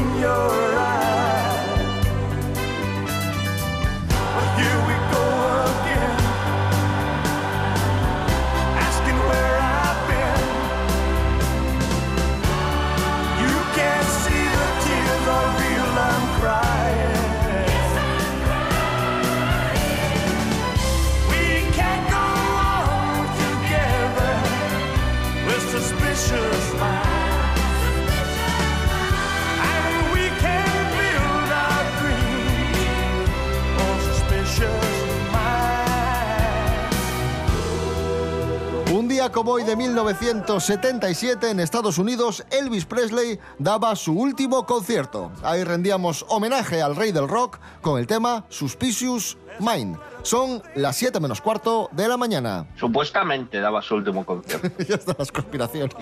de 39.69 39.77
1977 39.77 41.51
en 41.51 41.61
Estados 41.61 41.99
Unidos, 41.99 42.43
Elvis 42.51 42.87
Presley 42.87 43.39
daba 43.59 43.95
su 43.97 44.15
último 44.15 44.65
concierto. 44.65 45.31
Ahí 45.43 45.63
rendíamos 45.63 46.25
homenaje 46.31 46.81
al 46.81 46.97
rey 46.97 47.13
del 47.13 47.29
rock 47.29 47.59
con 47.83 47.99
el 47.99 48.07
tema 48.07 48.47
Suspicious 48.49 49.37
Mind. 49.61 49.99
Son 50.23 50.63
las 50.75 50.97
7 50.97 51.21
menos 51.21 51.43
cuarto 51.43 51.91
de 51.93 52.09
la 52.09 52.17
mañana. 52.17 52.67
Supuestamente 52.77 53.61
daba 53.61 53.83
su 53.83 53.97
último 53.97 54.25
concierto. 54.25 54.71
ya 54.89 54.95
están 54.95 55.17
las 55.19 55.31
conspiraciones. 55.31 55.95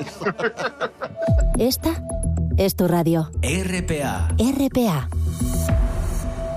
Esta 1.59 2.01
es 2.57 2.77
tu 2.77 2.87
radio. 2.87 3.33
RPA. 3.43 4.29
RPA. 4.39 5.09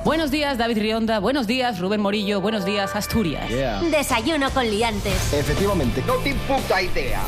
Buenos 0.05 0.31
días, 0.31 0.57
David 0.57 0.79
Rionda. 0.79 1.19
Buenos 1.19 1.45
días, 1.45 1.79
Rubén 1.79 1.99
Morillo. 2.01 2.41
Buenos 2.41 2.65
días, 2.65 2.95
Asturias. 2.95 3.45
Desayuno 3.91 4.49
con 4.51 4.65
liantes. 4.69 5.33
Efectivamente. 5.33 6.01
No 6.07 6.13
te 6.15 6.33
puta 6.47 6.81
idea. 6.81 7.21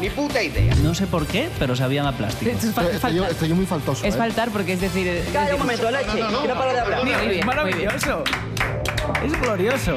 Ni 0.00 0.10
puta 0.10 0.42
idea. 0.42 0.74
No 0.82 0.94
sé 0.94 1.06
por 1.06 1.26
qué, 1.26 1.48
pero 1.58 1.76
sabían 1.76 2.06
a 2.06 2.12
plástico. 2.12 2.50
Esto 2.50 2.66
es 2.66 2.76
Estoy, 2.76 2.84
yo, 2.94 2.98
faltar. 3.00 3.30
estoy 3.30 3.48
yo 3.48 3.54
muy 3.56 3.66
faltoso. 3.66 4.04
Es 4.04 4.14
¿eh? 4.14 4.18
faltar 4.18 4.50
porque 4.50 4.72
es 4.74 4.80
decir... 4.80 5.06
es 5.06 5.26
Calla 5.28 5.40
decir- 5.46 5.54
un 5.54 5.60
momento, 5.60 5.90
leche. 5.90 6.06
que 6.12 6.48
no 6.48 6.54
para 6.54 6.72
de 6.72 6.80
hablar. 6.80 6.98
Muy 7.00 7.08
bien, 7.10 7.18
muy 7.24 7.34
bien. 7.34 7.46
Maravilloso. 7.46 8.24
Es 9.24 9.40
glorioso. 9.40 9.96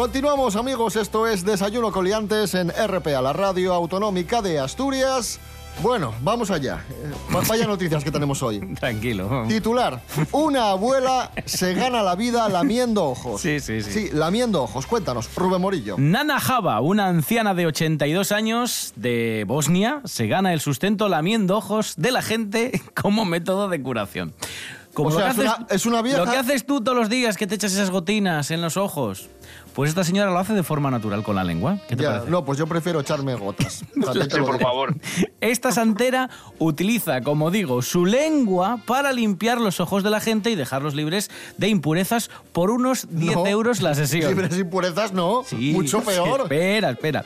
Continuamos 0.00 0.56
amigos, 0.56 0.94
esto 0.96 1.26
es 1.26 1.42
Desayuno 1.42 1.90
Coliantes 1.90 2.52
en 2.54 2.68
RPA, 2.70 3.22
la 3.22 3.32
radio 3.32 3.72
autonómica 3.72 4.42
de 4.42 4.58
Asturias. 4.58 5.40
Bueno, 5.82 6.12
vamos 6.20 6.50
allá. 6.50 6.84
Eh, 6.90 7.12
Vaya 7.48 7.66
noticias 7.66 8.04
que 8.04 8.10
tenemos 8.10 8.42
hoy. 8.42 8.60
Tranquilo. 8.78 9.46
Titular, 9.48 10.02
una 10.32 10.68
abuela 10.72 11.30
se 11.46 11.72
gana 11.72 12.02
la 12.02 12.14
vida 12.14 12.46
lamiendo 12.50 13.06
ojos. 13.06 13.40
Sí, 13.40 13.58
sí, 13.58 13.80
sí. 13.82 13.90
Sí, 13.90 14.10
lamiendo 14.12 14.62
ojos. 14.62 14.84
Cuéntanos, 14.86 15.34
Rubén 15.34 15.62
Morillo. 15.62 15.96
Nana 15.98 16.40
Java, 16.40 16.78
una 16.82 17.06
anciana 17.06 17.54
de 17.54 17.64
82 17.64 18.32
años 18.32 18.92
de 18.96 19.44
Bosnia, 19.48 20.02
se 20.04 20.26
gana 20.26 20.52
el 20.52 20.60
sustento 20.60 21.08
lamiendo 21.08 21.56
ojos 21.56 21.94
de 21.96 22.12
la 22.12 22.20
gente 22.20 22.82
como 23.00 23.24
método 23.24 23.70
de 23.70 23.80
curación. 23.82 24.34
Como 24.92 25.08
O 25.08 25.12
lo 25.12 25.18
sea, 25.18 25.26
que 25.26 25.30
es 25.32 25.38
haces- 25.48 25.56
una- 25.58 25.66
es 25.70 25.86
una 25.86 26.02
vieja- 26.02 26.18
Lo 26.24 26.30
que 26.30 26.36
haces 26.38 26.64
tú 26.66 26.82
todos 26.82 26.96
los 26.96 27.08
días 27.08 27.36
que 27.38 27.46
te 27.46 27.54
echas 27.54 27.72
esas 27.72 27.90
gotinas 27.90 28.50
en 28.50 28.60
los 28.62 28.76
ojos. 28.78 29.28
Pues 29.76 29.90
esta 29.90 30.04
señora 30.04 30.30
lo 30.30 30.38
hace 30.38 30.54
de 30.54 30.62
forma 30.62 30.90
natural 30.90 31.22
con 31.22 31.36
la 31.36 31.44
lengua. 31.44 31.76
¿Qué 31.86 31.96
te 31.96 32.02
Ya, 32.04 32.12
parece? 32.12 32.30
no, 32.30 32.46
pues 32.46 32.58
yo 32.58 32.66
prefiero 32.66 32.98
echarme 33.00 33.34
gotas. 33.34 33.84
Te 33.94 34.38
lo 34.38 34.54
digo. 34.56 34.86
Esta 35.42 35.70
santera 35.70 36.30
utiliza, 36.58 37.20
como 37.20 37.50
digo, 37.50 37.82
su 37.82 38.06
lengua 38.06 38.78
para 38.86 39.12
limpiar 39.12 39.60
los 39.60 39.78
ojos 39.78 40.02
de 40.02 40.08
la 40.08 40.20
gente 40.20 40.50
y 40.50 40.54
dejarlos 40.54 40.94
libres 40.94 41.30
de 41.58 41.68
impurezas 41.68 42.30
por 42.52 42.70
unos 42.70 43.06
10 43.10 43.34
No. 43.36 43.46
euros 43.46 43.82
la 43.82 43.94
sesión. 43.94 44.30
Libres 44.30 44.58
impurezas, 44.58 45.12
no. 45.12 45.42
Mucho 45.52 46.00
peor. 46.00 46.40
Espera, 46.44 46.90
espera. 46.92 47.24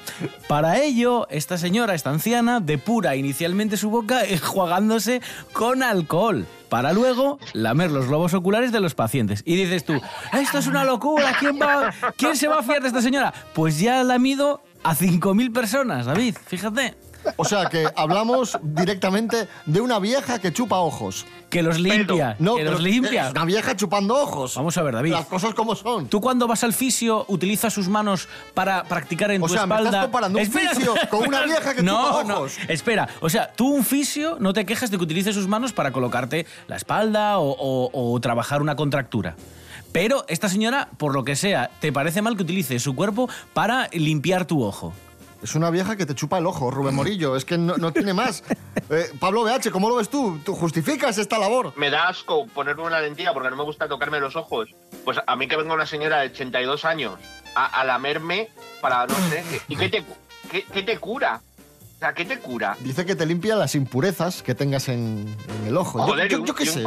Para 0.49 0.81
ello, 0.81 1.29
esta 1.31 1.57
señora, 1.57 1.95
esta 1.95 2.11
anciana, 2.11 2.59
depura 2.59 3.15
inicialmente 3.15 3.77
su 3.77 3.91
boca 3.91 4.25
enjuagándose 4.29 5.23
con 5.53 5.85
alcohol. 5.85 6.47
Para 6.69 6.93
luego 6.93 7.41
lamer 7.53 7.91
los 7.91 8.07
globos 8.07 8.33
oculares 8.33 8.71
de 8.71 8.79
los 8.79 8.95
pacientes. 8.95 9.43
Y 9.45 9.57
dices 9.57 9.85
tú, 9.85 10.01
esto 10.33 10.59
es 10.59 10.69
una 10.69 10.85
locura, 10.85 11.35
¿quién, 11.41 11.59
va, 11.61 11.93
¿quién 12.17 12.37
se 12.41 12.49
va 12.49 12.59
a 12.59 12.63
fiar 12.63 12.83
de 12.83 12.89
esta 12.89 13.03
señora? 13.03 13.33
Pues 13.55 13.79
ya 13.79 14.03
la 14.03 14.19
mido 14.19 14.63
a 14.83 14.95
5.000 14.97 15.53
personas, 15.53 16.07
David, 16.07 16.37
fíjate. 16.47 16.95
O 17.37 17.45
sea 17.45 17.67
que 17.69 17.87
hablamos 17.97 18.59
directamente 18.63 19.47
de 19.67 19.81
una 19.83 19.99
vieja 19.99 20.39
que 20.39 20.55
chupa 20.55 20.79
ojos. 20.79 21.27
Que 21.51 21.63
los 21.63 21.79
limpia, 21.79 22.35
No, 22.39 22.57
que 22.57 22.65
los 22.65 22.81
limpia. 22.81 23.27
Es 23.27 23.33
una 23.33 23.45
vieja 23.45 23.77
chupando 23.77 24.15
ojos. 24.17 24.55
Vamos 24.55 24.79
a 24.79 24.83
ver, 24.83 24.95
David. 24.95 25.13
Las 25.13 25.27
cosas 25.27 25.53
como 25.53 25.75
son. 25.75 26.07
Tú 26.09 26.23
cuando 26.23 26.47
vas 26.49 26.65
al 26.65 26.73
fisio 26.73 27.27
utilizas 27.29 27.75
sus 27.75 27.89
manos 27.91 28.27
para 28.55 28.85
practicar 28.85 29.31
en 29.33 29.43
O 29.43 29.47
tu 29.49 29.53
sea, 29.53 29.67
me 29.67 29.75
espalda. 29.75 29.91
estás 29.91 30.05
comparando 30.05 30.39
un 30.39 30.47
fisio 30.51 30.95
con 31.11 31.29
una 31.29 31.43
vieja 31.45 31.75
que 31.75 31.83
no, 31.83 32.07
chupa 32.07 32.25
no. 32.25 32.35
ojos. 32.39 32.57
Espera, 32.69 33.07
o 33.21 33.29
sea, 33.29 33.53
tú 33.53 33.69
un 33.69 33.85
fisio 33.85 34.39
no 34.41 34.55
te 34.55 34.65
quejas 34.65 34.91
de 34.91 34.97
que 34.97 35.05
utilice 35.05 35.35
sus 35.35 35.47
manos 35.47 35.75
para 35.75 35.93
colocarte 35.93 36.47
la 36.69 36.77
espalda 36.77 37.39
o, 37.39 37.51
o- 37.51 38.15
o 38.15 38.19
trabajar 38.21 38.63
una 38.63 38.77
contractura. 38.77 39.37
Pero 39.93 40.25
esta 40.29 40.49
señora, 40.49 40.89
por 40.99 41.15
lo 41.15 41.25
que 41.25 41.37
sea, 41.37 41.71
te 41.81 41.93
parece 41.93 42.23
mal 42.23 42.37
que 42.37 42.43
utilice 42.43 42.79
su 42.79 42.95
cuerpo 42.95 43.29
para 43.53 43.89
limpiar 43.93 44.45
tu 44.45 44.63
ojo. 44.65 44.93
Es 45.43 45.55
una 45.55 45.71
vieja 45.71 45.97
que 45.97 46.05
te 46.05 46.15
chupa 46.15 46.37
el 46.39 46.45
ojo, 46.47 46.71
Rubén 46.71 46.95
Morillo. 46.95 47.35
Es 47.35 47.47
que 47.47 47.57
no, 47.57 47.77
no 47.79 47.93
tiene 47.93 48.13
más. 48.15 48.45
Eh, 48.89 49.09
Pablo 49.21 49.45
BH, 49.45 49.71
¿cómo 49.71 49.89
lo 49.89 49.97
ves 49.97 50.09
tú? 50.09 50.41
¿Tú 50.45 50.55
justificas 50.57 51.17
esta 51.19 51.39
labor? 51.39 51.73
Me 51.77 51.91
da 51.91 52.09
asco 52.09 52.47
ponerme 52.49 52.83
una 52.83 53.01
lentilla 53.01 53.33
porque 53.33 53.49
no 53.51 53.55
me 53.57 53.63
gusta 53.63 53.87
tocarme 53.87 54.19
los 54.19 54.35
ojos. 54.35 54.69
Pues 55.05 55.19
a 55.25 55.37
mí 55.37 55.47
que 55.47 55.57
venga 55.57 55.75
una 55.75 55.87
señora 55.87 56.21
de 56.21 56.29
82 56.31 56.85
años 56.85 57.13
a, 57.55 57.67
a 57.67 57.85
lamerme 57.85 58.49
para, 58.81 59.07
no 59.07 59.15
sé, 59.29 59.45
¿y 59.69 59.77
qué 59.77 59.89
te, 59.89 60.05
qué, 60.51 60.65
qué 60.73 60.83
te 60.83 60.99
cura? 60.99 61.41
O 61.97 61.99
sea, 62.01 62.15
¿qué 62.15 62.25
te 62.25 62.41
cura? 62.41 62.77
Dice 62.81 63.07
que 63.07 63.15
te 63.15 63.27
limpia 63.27 63.55
las 63.55 63.77
impurezas 63.77 64.43
que 64.43 64.57
tengas 64.57 64.89
en, 64.89 65.37
en 65.61 65.67
el 65.69 65.77
ojo. 65.77 65.99
Yo- 65.99 66.05
Joder, 66.07 66.29
yo, 66.29 66.45
qué 66.55 66.65
un 66.65 66.69
sé. 66.69 66.83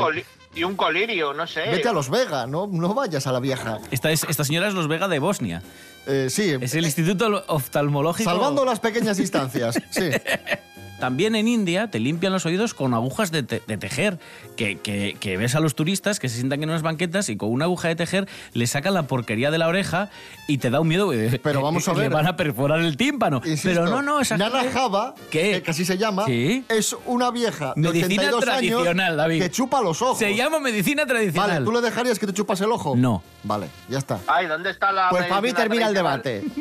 Y 0.55 0.63
un 0.63 0.75
colirio, 0.75 1.33
no 1.33 1.47
sé. 1.47 1.61
Vete 1.61 1.87
a 1.87 1.93
Los 1.93 2.09
Vega, 2.09 2.47
no, 2.47 2.67
no 2.67 2.93
vayas 2.93 3.27
a 3.27 3.31
la 3.31 3.39
vieja. 3.39 3.79
Esta, 3.91 4.11
es, 4.11 4.23
esta 4.29 4.43
señora 4.43 4.67
es 4.67 4.73
Los 4.73 4.87
Vega 4.87 5.07
de 5.07 5.19
Bosnia. 5.19 5.61
Eh, 6.05 6.27
sí. 6.29 6.55
Es 6.59 6.75
el 6.75 6.85
Instituto 6.85 7.43
Oftalmológico. 7.47 8.29
Salvando 8.29 8.65
las 8.65 8.79
pequeñas 8.79 9.17
distancias, 9.17 9.79
sí. 9.89 10.09
También 10.99 11.35
en 11.35 11.47
India 11.47 11.89
te 11.91 11.99
limpian 11.99 12.31
los 12.31 12.45
oídos 12.45 12.73
con 12.73 12.93
agujas 12.93 13.31
de, 13.31 13.43
te- 13.43 13.61
de 13.67 13.77
tejer, 13.77 14.19
que, 14.55 14.77
que- 14.77 15.17
que 15.19 15.37
ves 15.37 15.55
a 15.55 15.59
los 15.59 15.75
turistas 15.75 16.19
que 16.19 16.29
se 16.29 16.35
sientan 16.37 16.63
en 16.63 16.69
unas 16.69 16.81
banquetas 16.81 17.27
y 17.29 17.35
con 17.35 17.49
una 17.51 17.65
aguja 17.65 17.87
de 17.89 17.95
tejer 17.95 18.27
le 18.53 18.67
sacan 18.67 18.93
la 18.93 19.03
porquería 19.03 19.51
de 19.51 19.57
la 19.57 19.67
oreja 19.67 20.09
y 20.47 20.59
te 20.59 20.69
da 20.69 20.79
un 20.79 20.87
miedo. 20.87 21.11
eh, 21.11 21.39
Pero 21.43 21.61
vamos 21.61 21.87
a 21.87 21.93
Le 21.93 21.99
ver. 22.01 22.09
van 22.11 22.27
a 22.27 22.37
perforar 22.37 22.79
el 22.79 22.95
tímpano. 22.95 23.41
Insisto, 23.43 23.69
Pero 23.69 23.85
no, 23.87 24.01
no, 24.01 24.19
esa 24.21 24.37
Nana 24.37 24.63
Java, 24.71 25.13
que 25.29 25.61
casi 25.61 25.83
se 25.83 25.97
llama, 25.97 26.25
Sí. 26.25 26.63
es 26.69 26.95
una 27.05 27.31
vieja 27.31 27.73
de 27.75 27.81
Medicina 27.81 28.23
82 28.23 28.43
tradicional, 28.45 29.05
años 29.07 29.17
David. 29.17 29.41
que 29.41 29.51
chupa 29.51 29.81
los 29.81 30.01
ojos. 30.01 30.19
Se 30.19 30.35
llama 30.35 30.59
medicina 30.59 31.05
tradicional. 31.05 31.49
Vale, 31.49 31.65
¿tú 31.65 31.71
le 31.71 31.81
dejarías 31.81 32.17
que 32.19 32.27
te 32.27 32.33
chupas 32.33 32.61
el 32.61 32.71
ojo? 32.71 32.95
No. 32.95 33.23
Vale, 33.43 33.67
ya 33.89 33.97
está. 33.97 34.19
Ay, 34.27 34.47
¿dónde 34.47 34.69
está 34.69 34.91
la 34.91 35.09
Pues 35.09 35.25
para 35.25 35.41
mí 35.41 35.51
termina 35.51 35.87
el 35.89 35.93
debate. 35.93 36.43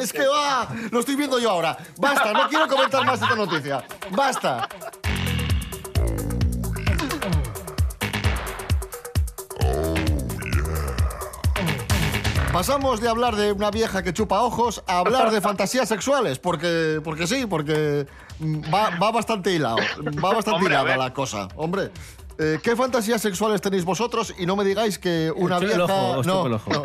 Es 0.00 0.12
que 0.12 0.26
va. 0.26 0.68
Lo 0.90 1.00
estoy 1.00 1.16
viendo 1.16 1.38
yo 1.38 1.50
ahora. 1.50 1.76
Basta, 1.98 2.32
no 2.32 2.48
quiero 2.48 2.68
comentar 2.68 3.04
más 3.04 3.20
esta 3.20 3.34
noticia. 3.34 3.84
Basta. 4.10 4.68
Pasamos 12.52 13.00
de 13.00 13.08
hablar 13.08 13.36
de 13.36 13.52
una 13.52 13.70
vieja 13.70 14.02
que 14.02 14.12
chupa 14.12 14.40
ojos 14.40 14.82
a 14.86 14.98
hablar 14.98 15.30
de 15.30 15.40
fantasías 15.40 15.88
sexuales, 15.88 16.38
porque, 16.38 17.00
porque 17.04 17.26
sí, 17.26 17.46
porque 17.46 18.06
va, 18.72 18.90
va 18.98 19.12
bastante 19.12 19.52
hilado, 19.52 19.76
va 19.76 20.34
bastante 20.34 20.52
Hombre, 20.52 20.74
hilada 20.74 20.96
la 20.96 21.12
cosa. 21.12 21.46
Hombre, 21.54 21.90
eh, 22.38 22.58
¿qué 22.62 22.76
fantasías 22.76 23.20
sexuales 23.20 23.60
tenéis 23.60 23.84
vosotros? 23.84 24.34
Y 24.38 24.46
no 24.46 24.56
me 24.56 24.64
digáis 24.64 24.98
que 24.98 25.32
una 25.34 25.56
el 25.58 25.66
vieja... 25.66 25.82
ojo, 25.84 26.18
os 26.18 26.26
no, 26.26 26.46
el 26.46 26.52
ojo. 26.54 26.70
no. 26.70 26.82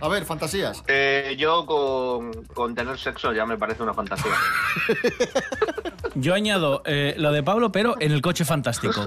A 0.00 0.08
ver, 0.08 0.24
fantasías. 0.24 0.82
Eh, 0.86 1.34
yo 1.38 1.66
con, 1.66 2.44
con 2.54 2.74
tener 2.74 2.98
sexo 2.98 3.32
ya 3.32 3.44
me 3.46 3.56
parece 3.58 3.82
una 3.82 3.94
fantasía. 3.94 4.32
Yo 6.14 6.34
añado 6.34 6.82
eh, 6.84 7.14
lo 7.18 7.32
de 7.32 7.42
Pablo, 7.42 7.70
pero 7.70 7.94
en 8.00 8.12
el 8.12 8.22
coche 8.22 8.44
fantástico. 8.44 9.06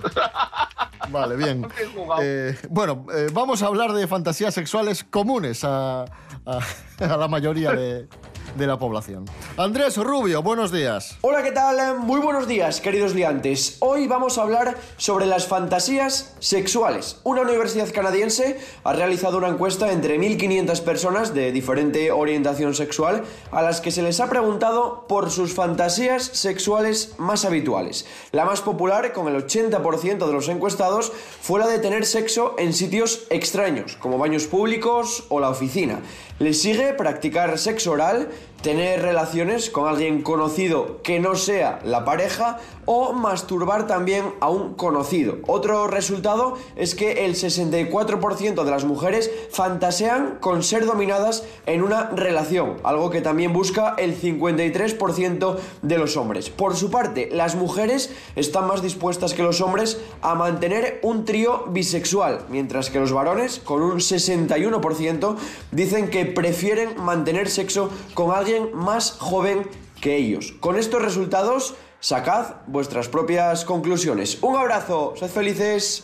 Vale, 1.10 1.36
bien. 1.36 1.68
Eh, 2.22 2.58
bueno, 2.70 3.06
eh, 3.14 3.28
vamos 3.34 3.64
a 3.64 3.68
hablar 3.68 3.94
de 3.94 4.08
fantasías 4.08 4.54
sexuales 4.54 5.04
comunes 5.10 5.64
a, 5.64 6.04
a- 6.04 6.60
a 7.00 7.18
la 7.18 7.28
mayoría 7.28 7.72
de, 7.72 8.08
de 8.56 8.68
la 8.68 8.78
población. 8.78 9.26
Andrés 9.58 9.98
Rubio, 9.98 10.42
buenos 10.42 10.72
días. 10.72 11.18
Hola, 11.22 11.44
¿qué 11.44 11.52
tal? 11.52 12.00
Muy 12.00 12.20
buenos 12.20 12.48
días, 12.48 12.82
queridos 12.82 13.16
liantes. 13.16 13.78
Hoy 13.80 14.08
vamos 14.08 14.38
a 14.38 14.44
hablar 14.44 14.78
sobre 14.98 15.26
las 15.26 15.48
fantasías 15.48 16.36
sexuales. 16.40 17.20
Una 17.24 17.42
universidad 17.42 17.92
canadiense 17.92 18.60
ha 18.84 18.94
realizado 18.94 19.38
una 19.38 19.50
encuesta 19.50 19.92
entre 19.92 20.20
1.500 20.20 20.82
personas 20.82 21.34
de 21.34 21.52
diferente 21.52 22.12
orientación 22.12 22.74
sexual 22.74 23.24
a 23.52 23.62
las 23.62 23.82
que 23.82 23.92
se 23.92 24.02
les 24.02 24.20
ha 24.20 24.30
preguntado 24.30 25.06
por 25.08 25.32
sus 25.32 25.54
fantasías 25.54 26.24
sexuales 26.24 27.16
más 27.18 27.46
habituales. 27.46 28.06
La 28.32 28.46
más 28.46 28.62
popular, 28.62 29.14
con 29.14 29.28
el 29.28 29.46
80% 29.46 30.26
de 30.26 30.34
los 30.34 30.50
encuestados, 30.50 31.12
fue 31.42 31.60
la 31.60 31.68
de 31.68 31.80
tener 31.80 32.06
sexo 32.06 32.56
en 32.58 32.74
sitios 32.74 33.26
extraños, 33.30 33.98
como 33.98 34.18
baños 34.18 34.46
públicos 34.46 35.26
o 35.30 35.40
la 35.40 35.50
oficina. 35.50 36.02
Le 36.42 36.54
sigue 36.54 36.96
practicar 36.98 37.60
sexo 37.60 37.92
oral, 37.92 38.28
tener 38.62 39.02
relaciones 39.02 39.70
con 39.70 39.88
alguien 39.88 40.22
conocido 40.22 41.02
que 41.02 41.20
no 41.20 41.36
sea 41.36 41.80
la 41.84 42.06
pareja 42.06 42.60
o 42.86 43.14
masturbar 43.14 43.88
también 43.88 44.26
a 44.40 44.50
un 44.50 44.74
conocido. 44.74 45.38
Otro 45.48 45.88
resultado 45.88 46.58
es 46.76 46.96
que 46.96 47.26
el 47.26 47.36
64% 47.36 48.64
de 48.64 48.72
las 48.72 48.86
mujeres 48.86 49.32
fantasean 49.52 50.38
con 50.40 50.64
ser 50.64 50.86
dominadas 50.86 51.44
en 51.66 51.84
una 51.84 52.10
relación, 52.10 52.78
algo 52.84 53.10
que 53.10 53.22
también 53.22 53.54
busca 53.54 53.96
el 53.98 54.20
53% 54.20 55.58
de 55.82 55.98
los 55.98 56.18
hombres. 56.18 56.50
Por 56.50 56.76
su 56.76 56.92
parte, 56.92 57.30
las 57.32 57.56
mujeres 57.56 58.12
están 58.36 58.68
más 58.68 58.82
dispuestas 58.82 59.34
que 59.34 59.44
los 59.44 59.62
hombres 59.62 60.00
a 60.22 60.36
mantener 60.36 61.00
un 61.04 61.26
trío 61.26 61.66
bisexual, 61.68 62.46
mientras 62.50 62.90
que 62.90 63.00
los 63.00 63.14
varones, 63.14 63.60
con 63.60 63.82
un 63.82 64.00
61%, 64.00 65.36
dicen 65.72 66.10
que 66.10 66.26
prefieren 66.26 67.02
mantener 67.02 67.50
sexo 67.50 67.90
con 68.14 68.32
alguien 68.32 68.51
más 68.60 69.12
joven 69.20 69.68
que 70.02 70.16
ellos. 70.16 70.54
Con 70.60 70.78
estos 70.78 71.02
resultados, 71.02 71.76
sacad 72.00 72.56
vuestras 72.68 73.08
propias 73.08 73.66
conclusiones. 73.66 74.40
Un 74.42 74.56
abrazo, 74.56 75.14
sed 75.18 75.30
felices. 75.30 76.04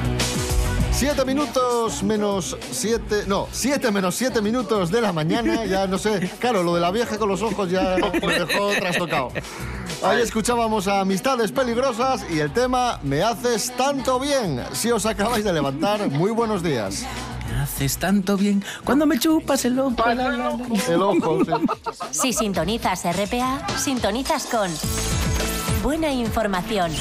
Siete 1.01 1.25
minutos 1.25 2.03
menos 2.03 2.55
siete, 2.69 3.23
no, 3.25 3.47
siete 3.51 3.89
menos 3.89 4.13
siete 4.13 4.39
minutos 4.39 4.91
de 4.91 5.01
la 5.01 5.11
mañana, 5.11 5.65
ya 5.65 5.87
no 5.87 5.97
sé, 5.97 6.29
claro, 6.37 6.61
lo 6.61 6.75
de 6.75 6.81
la 6.81 6.91
vieja 6.91 7.17
con 7.17 7.27
los 7.27 7.41
ojos 7.41 7.71
ya 7.71 7.95
me 8.21 8.33
dejó 8.33 8.69
trastocado. 8.69 9.29
Ahí 10.03 10.21
escuchábamos 10.21 10.87
a 10.87 10.99
Amistades 10.99 11.51
Peligrosas 11.51 12.23
y 12.29 12.37
el 12.37 12.53
tema 12.53 12.99
Me 13.01 13.23
haces 13.23 13.75
tanto 13.75 14.19
bien. 14.19 14.63
Si 14.73 14.91
os 14.91 15.07
acabáis 15.07 15.43
de 15.43 15.51
levantar, 15.51 16.07
muy 16.07 16.29
buenos 16.29 16.61
días. 16.61 17.03
Me 17.49 17.61
haces 17.61 17.97
tanto 17.97 18.37
bien 18.37 18.63
cuando 18.85 19.07
me 19.07 19.17
chupas 19.17 19.65
el 19.65 19.79
ojo. 19.79 19.95
El 20.07 20.21
sí. 21.41 22.11
Si 22.11 22.31
sintonizas 22.31 23.05
RPA, 23.05 23.67
sintonizas 23.75 24.45
con 24.45 24.69
buena 25.81 26.11
información, 26.11 26.91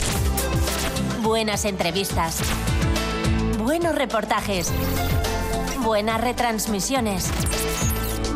buenas 1.23 1.67
entrevistas, 1.67 2.39
buenos 3.70 3.94
reportajes, 3.94 4.72
buenas 5.85 6.20
retransmisiones, 6.20 7.30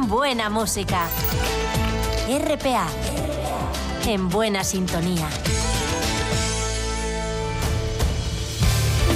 buena 0.06 0.48
música. 0.48 1.08
RPA, 2.28 2.86
en 4.06 4.28
buena 4.28 4.62
sintonía. 4.62 5.26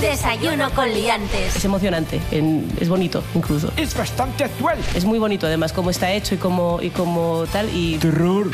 Desayuno 0.00 0.70
con 0.72 0.92
liantes. 0.92 1.54
Es 1.54 1.64
emocionante, 1.64 2.20
en- 2.32 2.68
es 2.80 2.88
bonito 2.88 3.22
incluso. 3.36 3.70
Es 3.76 3.96
bastante 3.96 4.42
actual. 4.42 4.76
Es 4.96 5.04
muy 5.04 5.20
bonito 5.20 5.46
además 5.46 5.72
cómo 5.72 5.88
está 5.90 6.10
hecho 6.10 6.34
y 6.34 6.38
cómo, 6.38 6.80
y 6.82 6.90
cómo 6.90 7.44
tal. 7.52 7.70
Y 7.72 7.96
Terror, 7.98 8.50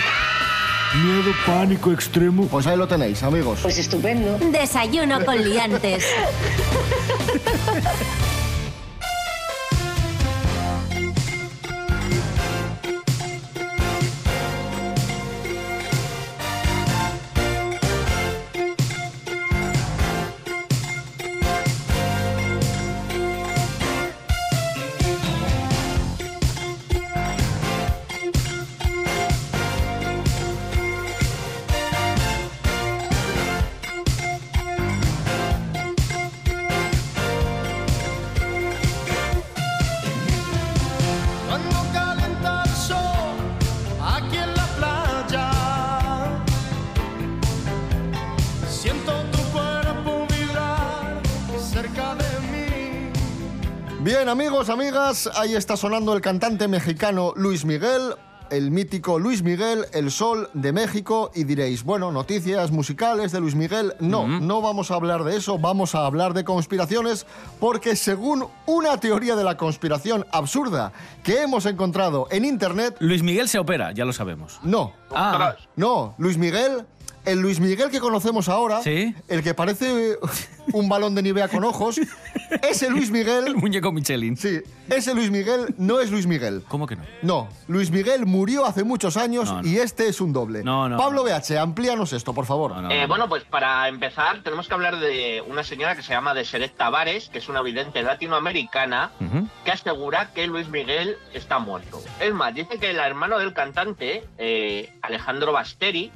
miedo, 1.02 1.32
pánico 1.46 1.92
extremo. 1.92 2.46
Pues 2.46 2.66
ahí 2.66 2.76
lo 2.76 2.86
tenéis, 2.86 3.22
amigos. 3.22 3.60
Pues 3.62 3.78
estupendo. 3.78 4.38
Desayuno 4.38 5.24
con 5.24 5.42
liantes. 5.42 6.04
Bien, 54.04 54.28
amigos, 54.28 54.68
amigas, 54.68 55.30
ahí 55.34 55.54
está 55.54 55.78
sonando 55.78 56.12
el 56.12 56.20
cantante 56.20 56.68
mexicano 56.68 57.32
Luis 57.36 57.64
Miguel, 57.64 58.14
el 58.50 58.70
mítico 58.70 59.18
Luis 59.18 59.42
Miguel, 59.42 59.86
el 59.94 60.10
sol 60.10 60.50
de 60.52 60.74
México, 60.74 61.30
y 61.34 61.44
diréis, 61.44 61.84
bueno, 61.84 62.12
noticias 62.12 62.70
musicales 62.70 63.32
de 63.32 63.40
Luis 63.40 63.54
Miguel. 63.54 63.94
No, 64.00 64.28
no 64.28 64.60
vamos 64.60 64.90
a 64.90 64.96
hablar 64.96 65.24
de 65.24 65.38
eso, 65.38 65.58
vamos 65.58 65.94
a 65.94 66.04
hablar 66.04 66.34
de 66.34 66.44
conspiraciones, 66.44 67.24
porque 67.58 67.96
según 67.96 68.46
una 68.66 69.00
teoría 69.00 69.36
de 69.36 69.44
la 69.44 69.56
conspiración 69.56 70.26
absurda 70.32 70.92
que 71.22 71.40
hemos 71.40 71.64
encontrado 71.64 72.28
en 72.30 72.44
Internet... 72.44 72.96
Luis 72.98 73.22
Miguel 73.22 73.48
se 73.48 73.58
opera, 73.58 73.92
ya 73.92 74.04
lo 74.04 74.12
sabemos. 74.12 74.60
No. 74.62 74.92
Ah. 75.12 75.54
No, 75.76 76.14
Luis 76.18 76.36
Miguel, 76.36 76.84
el 77.24 77.40
Luis 77.40 77.60
Miguel 77.60 77.90
que 77.90 78.00
conocemos 78.00 78.48
ahora, 78.48 78.80
el 78.84 79.42
que 79.42 79.54
parece 79.54 80.18
un 80.72 80.88
balón 80.88 81.14
de 81.14 81.22
Nivea 81.22 81.48
con 81.48 81.64
ojos, 81.64 82.00
ese 82.62 82.90
Luis 82.90 83.10
Miguel... 83.10 83.44
El 83.54 83.56
muñeco 83.56 83.92
Michelin. 83.92 84.36
Sí, 84.36 84.60
ese 84.88 85.14
Luis 85.14 85.30
Miguel 85.30 85.74
no 85.76 86.00
es 86.00 86.10
Luis 86.10 86.26
Miguel. 86.26 86.62
¿Cómo 86.68 86.86
que 86.86 86.96
no? 86.96 87.02
No, 87.22 87.48
Luis 87.68 87.90
Miguel 87.90 88.26
murió 88.26 88.64
hace 88.64 88.84
muchos 88.84 89.16
años 89.16 89.50
No, 89.50 89.62
no. 89.62 89.68
y 89.68 89.78
este 89.78 90.08
es 90.08 90.20
un 90.20 90.32
doble. 90.32 90.62
No, 90.62 90.88
no, 90.88 90.96
Pablo 90.96 91.24
BH, 91.24 91.58
amplíanos 91.58 92.12
esto, 92.12 92.32
por 92.32 92.46
favor. 92.46 92.72
Eh, 92.90 93.06
bueno, 93.06 93.28
pues 93.28 93.44
para 93.44 93.88
empezar 93.88 94.42
tenemos 94.42 94.68
que 94.68 94.74
hablar 94.74 94.98
de 94.98 95.42
una 95.46 95.62
señora 95.64 95.94
que 95.96 96.02
se 96.02 96.12
llama 96.12 96.34
Deseret 96.34 96.74
Tavares, 96.76 97.28
que 97.28 97.38
es 97.38 97.48
una 97.48 97.62
vidente 97.62 98.02
latinoamericana, 98.02 99.10
que 99.64 99.70
asegura 99.70 100.32
que 100.32 100.46
Luis 100.46 100.68
Miguel 100.68 101.16
está 101.32 101.58
muerto. 101.58 102.02
Es 102.20 102.32
más, 102.32 102.54
dice 102.54 102.78
que 102.78 102.90
el 102.90 102.98
hermano 102.98 103.38
del 103.38 103.52
cantante, 103.52 104.24
eh, 104.38 104.92
Alejandro 105.02 105.52
Basteri, 105.52 106.12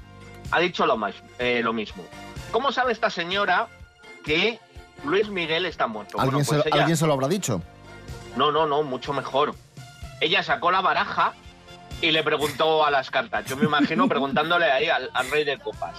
ha 0.51 0.61
dicho 0.61 0.87
lo, 0.87 0.97
más, 0.97 1.15
eh, 1.39 1.61
lo 1.63 1.73
mismo. 1.73 2.05
¿Cómo 2.51 2.73
sabe 2.73 2.93
esta 2.93 3.11
señora 3.11 3.69
que 4.25 4.59
Luis 5.05 5.29
Miguel 5.29 5.67
está 5.67 5.87
muerto? 5.87 6.19
¿Alguien, 6.21 6.45
Bueno, 6.45 6.47
pues 6.49 6.63
se, 6.63 6.69
ella- 6.69 6.81
alguien 6.81 6.97
se 6.97 7.07
lo 7.07 7.13
habrá 7.13 7.29
dicho. 7.29 7.63
No, 8.37 8.51
no, 8.53 8.67
no, 8.67 8.83
mucho 8.83 9.13
mejor. 9.13 9.55
Ella 10.21 10.43
sacó 10.43 10.71
la 10.71 10.81
baraja 10.81 11.35
y 12.01 12.11
le 12.13 12.23
preguntó 12.23 12.85
a 12.85 12.91
las 12.91 13.11
cartas. 13.11 13.45
Yo 13.47 13.57
me 13.57 13.65
imagino 13.65 14.09
preguntándole 14.09 14.71
ahí 14.71 14.89
al, 14.89 15.11
al 15.15 15.31
rey 15.31 15.45
de 15.45 15.59
copas. 15.59 15.97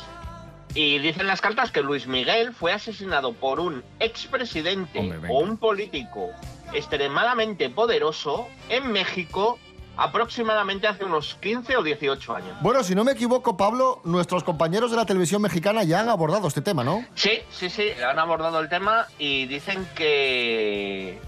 Y 0.75 0.99
dicen 0.99 1.25
las 1.27 1.41
cartas 1.41 1.71
que 1.71 1.81
Luis 1.81 2.05
Miguel 2.07 2.53
fue 2.53 2.71
asesinado 2.71 3.33
por 3.33 3.59
un 3.59 3.83
expresidente 3.99 5.19
o 5.29 5.39
un 5.39 5.57
político 5.57 6.29
extremadamente 6.73 7.69
poderoso 7.69 8.47
en 8.69 8.91
México 8.91 9.59
aproximadamente 9.99 10.87
hace 10.87 11.03
unos 11.03 11.35
15 11.41 11.77
o 11.77 11.83
18 11.83 12.35
años. 12.35 12.57
Bueno, 12.61 12.83
si 12.83 12.95
no 12.95 13.03
me 13.03 13.11
equivoco, 13.11 13.57
Pablo, 13.57 14.01
nuestros 14.05 14.43
compañeros 14.43 14.91
de 14.91 14.97
la 14.97 15.05
televisión 15.05 15.41
mexicana 15.41 15.83
ya 15.83 15.99
han 15.99 16.09
abordado 16.09 16.47
este 16.47 16.61
tema, 16.61 16.83
¿no? 16.83 17.05
Sí, 17.15 17.41
sí, 17.51 17.69
sí, 17.69 17.89
han 18.07 18.17
abordado 18.17 18.59
el 18.61 18.69
tema 18.69 19.07
y 19.17 19.45
dicen 19.47 19.85
que, 19.95 21.19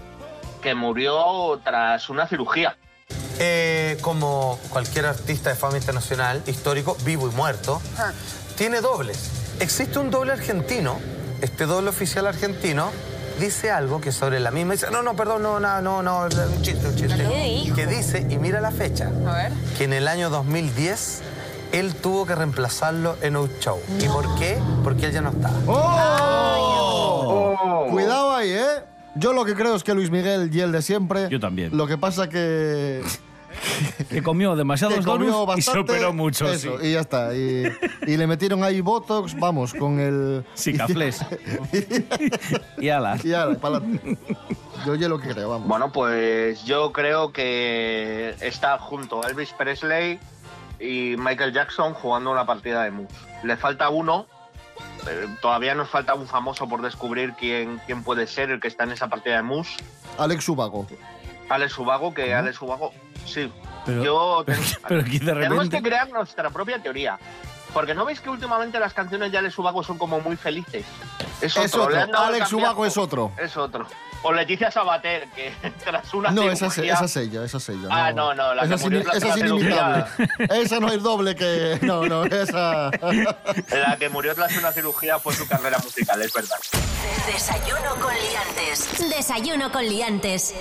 que 0.62 0.74
murió 0.74 1.60
tras 1.62 2.08
una 2.08 2.26
cirugía. 2.26 2.76
Eh, 3.38 3.98
como 4.00 4.58
cualquier 4.70 5.06
artista 5.06 5.50
de 5.50 5.56
fama 5.56 5.76
internacional, 5.76 6.42
histórico, 6.46 6.96
vivo 7.04 7.28
y 7.28 7.30
muerto, 7.32 7.82
tiene 8.56 8.80
dobles. 8.80 9.56
Existe 9.60 9.98
un 9.98 10.10
doble 10.10 10.32
argentino, 10.32 10.98
este 11.42 11.66
doble 11.66 11.90
oficial 11.90 12.26
argentino 12.26 12.90
dice 13.40 13.70
algo 13.70 14.00
que 14.00 14.12
sobre 14.12 14.40
la 14.40 14.50
misma 14.50 14.72
dice, 14.74 14.86
no, 14.90 15.02
no, 15.02 15.14
perdón, 15.14 15.42
no, 15.42 15.60
no, 15.60 15.80
no, 15.82 16.02
no, 16.02 16.20
un 16.22 16.62
chiste, 16.62 16.86
un 16.88 16.96
chiste. 16.96 17.72
Que 17.74 17.86
dice, 17.86 18.26
y 18.28 18.38
mira 18.38 18.60
la 18.60 18.70
fecha, 18.70 19.10
A 19.26 19.34
ver. 19.34 19.52
que 19.78 19.84
en 19.84 19.92
el 19.92 20.08
año 20.08 20.30
2010 20.30 21.22
él 21.72 21.94
tuvo 21.94 22.26
que 22.26 22.34
reemplazarlo 22.34 23.16
en 23.22 23.36
un 23.36 23.48
show. 23.60 23.78
¿Y 23.98 24.06
por 24.08 24.34
qué? 24.38 24.58
Porque 24.84 25.06
él 25.06 25.12
ya 25.12 25.20
no 25.22 25.30
estaba. 25.30 25.54
¡Oh! 25.66 27.86
Cuidado 27.90 28.34
ahí, 28.34 28.50
¿eh? 28.50 28.66
Yo 29.14 29.32
lo 29.32 29.44
que 29.44 29.54
creo 29.54 29.74
es 29.74 29.84
que 29.84 29.94
Luis 29.94 30.10
Miguel 30.10 30.50
y 30.52 30.60
el 30.60 30.72
de 30.72 30.82
siempre. 30.82 31.28
Yo 31.30 31.40
también. 31.40 31.76
Lo 31.76 31.86
que 31.86 31.98
pasa 31.98 32.28
que. 32.28 33.02
Que 34.08 34.22
comió 34.22 34.56
demasiados 34.56 34.98
que 34.98 35.04
comió 35.04 35.32
donuts 35.32 35.58
y 35.58 35.62
se 35.62 35.78
operó 35.78 36.12
mucho. 36.12 36.50
Eso, 36.50 36.78
sí. 36.78 36.88
y 36.88 36.92
ya 36.92 37.00
está. 37.00 37.34
Y, 37.34 37.64
y 38.06 38.16
le 38.16 38.26
metieron 38.26 38.62
ahí 38.64 38.80
Botox, 38.80 39.34
vamos, 39.38 39.72
con 39.74 40.00
el... 40.00 40.44
Cicaflex. 40.54 41.24
y 42.78 42.88
ala. 42.88 43.18
Y 43.22 43.32
ala, 43.32 43.54
pa'lante. 43.56 44.18
Yo 44.84 44.92
oye 44.92 45.08
lo 45.08 45.20
que 45.20 45.28
creo, 45.28 45.50
vamos. 45.50 45.68
Bueno, 45.68 45.92
pues 45.92 46.64
yo 46.64 46.92
creo 46.92 47.32
que 47.32 48.34
está 48.40 48.78
junto 48.78 49.22
Elvis 49.26 49.52
Presley 49.52 50.18
y 50.80 51.14
Michael 51.16 51.52
Jackson 51.52 51.94
jugando 51.94 52.32
una 52.32 52.44
partida 52.44 52.82
de 52.84 52.90
mus. 52.90 53.08
Le 53.44 53.56
falta 53.56 53.88
uno. 53.88 54.26
Todavía 55.40 55.74
nos 55.74 55.88
falta 55.88 56.14
un 56.14 56.26
famoso 56.26 56.68
por 56.68 56.82
descubrir 56.82 57.34
quién, 57.38 57.80
quién 57.86 58.02
puede 58.02 58.26
ser 58.26 58.50
el 58.50 58.60
que 58.60 58.68
está 58.68 58.84
en 58.84 58.92
esa 58.92 59.08
partida 59.08 59.36
de 59.36 59.42
mus. 59.42 59.76
Alex 60.18 60.48
Ubago. 60.48 60.86
Alex 61.54 61.78
Ubago, 61.78 62.12
que 62.14 62.34
Alex 62.34 62.60
Ubago, 62.62 62.92
sí. 63.26 63.50
Pero- 63.86 64.04
yo 64.04 64.42
pero- 64.46 64.60
pero 64.88 65.00
aquí 65.00 65.18
de 65.18 65.26
tenemos 65.26 65.50
repente- 65.64 65.76
que 65.78 65.82
crear 65.82 66.08
nuestra 66.10 66.50
propia 66.50 66.80
teoría. 66.82 67.18
Porque 67.72 67.94
no 67.94 68.04
veis 68.04 68.20
que 68.20 68.28
últimamente 68.28 68.78
las 68.78 68.92
canciones 68.92 69.32
de 69.32 69.38
Alex 69.38 69.58
Ubago 69.58 69.82
son 69.82 69.96
como 69.96 70.20
muy 70.20 70.36
felices. 70.36 70.84
Es 71.40 71.56
otro. 71.56 71.88
Es 71.90 72.04
otro. 72.04 72.18
Alex. 72.18 72.52
Ubago 72.52 72.84
es 72.84 72.98
otro. 72.98 73.32
Es 73.38 73.56
otro. 73.56 73.86
O 74.24 74.30
Leticia 74.32 74.70
Sabater, 74.70 75.26
que 75.30 75.52
tras 75.84 76.12
una 76.12 76.30
No, 76.30 76.42
esa 76.50 76.66
es, 76.66 76.74
cirugía- 76.74 76.92
esa 76.94 77.04
es 77.06 77.16
ella, 77.16 77.44
esa 77.44 77.56
es 77.56 77.68
ella. 77.70 77.88
Ah, 77.90 78.12
no, 78.12 78.34
no, 78.34 78.54
la 78.54 78.62
esa 78.64 78.68
que 78.68 78.74
es, 78.74 78.82
murió 78.82 79.00
esa 79.00 79.12
es 79.16 79.34
cirugía. 79.34 79.46
inimitable. 79.48 80.62
esa 80.62 80.80
no 80.80 80.88
es 80.92 81.02
doble 81.02 81.34
que... 81.34 81.78
No, 81.80 82.04
no, 82.04 82.24
esa... 82.26 82.90
La 83.70 83.96
que 83.98 84.08
murió 84.10 84.34
tras 84.34 84.54
una 84.58 84.70
cirugía 84.70 85.18
fue 85.18 85.34
su 85.34 85.48
carrera 85.48 85.78
musical, 85.78 86.20
es 86.20 86.32
verdad. 86.32 86.56
Desayuno 87.26 87.94
con 88.02 88.12
liantes. 88.14 89.08
Desayuno 89.08 89.72
con 89.72 89.82
liantes. 89.88 90.54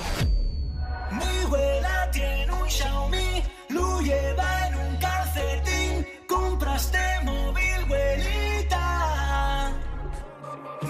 Mi 1.12 1.38
abuela 1.46 2.10
tiene 2.12 2.52
un 2.52 2.70
Xiaomi, 2.70 3.44
lo 3.70 4.00
lleva 4.02 4.68
en 4.68 4.76
un 4.76 4.98
calcetín. 4.98 6.08
Compraste 6.28 7.00
móvil, 7.24 7.84
abuelita. 7.86 9.74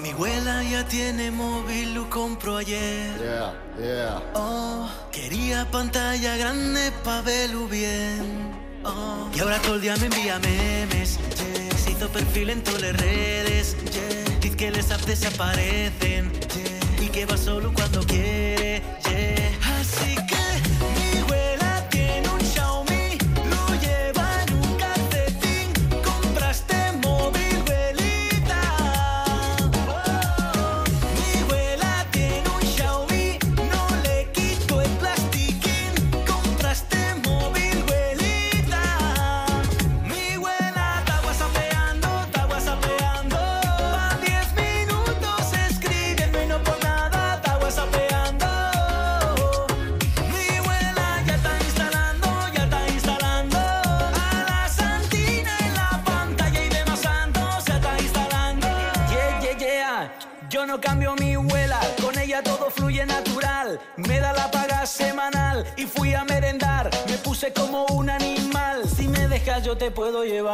Mi 0.01 0.09
abuela 0.11 0.63
ya 0.63 0.85
tiene 0.87 1.31
móvil, 1.31 1.93
lo 1.95 2.09
compró 2.09 2.57
ayer. 2.57 3.11
Yeah, 3.19 3.53
yeah. 3.79 4.21
Oh, 4.35 4.87
quería 5.11 5.65
pantalla 5.71 6.37
grande 6.37 6.91
pa' 7.03 7.21
verlo 7.21 7.67
bien. 7.67 8.51
Oh, 8.83 9.29
y 9.35 9.39
ahora 9.39 9.59
todo 9.61 9.75
el 9.75 9.81
día 9.81 9.95
me 9.97 10.05
envía 10.05 10.39
memes. 10.39 11.17
yeah. 11.17 11.77
Se 11.77 11.91
hizo 11.91 12.07
perfil 12.09 12.49
en 12.51 12.63
todas 12.63 12.81
las 12.81 12.93
redes. 12.97 13.75
yeah. 13.91 14.37
Dice 14.39 14.55
que 14.55 14.71
les 14.71 14.91
apps 14.91 15.05
desaparecen. 15.05 16.31
yeah. 16.31 17.05
Y 17.05 17.09
que 17.09 17.25
va 17.25 17.37
solo 17.37 17.73
cuando 17.73 18.01
quiere. 18.05 18.81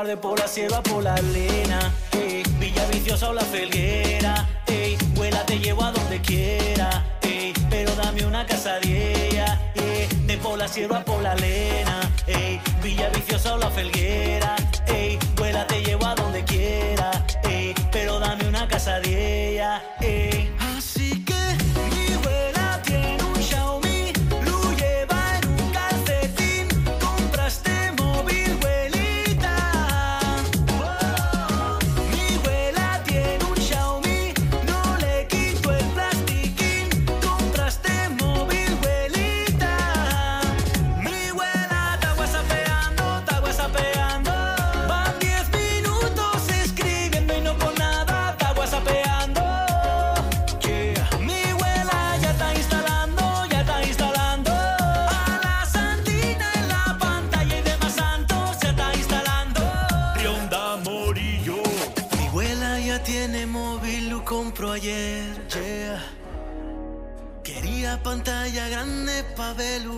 De 0.06 0.16
por 0.16 0.38
la 0.38 0.48
sierra 0.48 0.84
por 0.84 1.04
la 1.04 1.16
lena. 1.16 1.92
Ey, 2.12 2.44
Villa 2.60 2.86
Viciosa 2.92 3.30
o 3.30 3.34
la 3.34 3.42
Felguera. 3.42 4.48
Ey, 4.68 4.96
vuela, 5.16 5.44
te 5.46 5.58
llevo 5.58 5.84
a 5.84 5.92
donde 5.92 6.22
quiera. 6.22 7.18
Ey, 7.22 7.52
pero 7.70 7.96
dame 7.96 8.24
una 8.26 8.46
casa 8.46 8.80
de 8.80 9.30
ella. 9.30 9.72
ey, 9.74 10.08
de 10.28 10.38
por 10.38 10.58
la 10.58 10.68
sierra 10.68 11.04
por 11.04 11.22
la 11.24 11.34
lena. 11.36 12.00
Ey, 12.28 12.62
Villa 12.84 13.10
Viciosa 13.10 13.56
o 13.56 13.58
la 13.58 13.72
Felguera. 13.72 14.47
Grande 69.54 69.97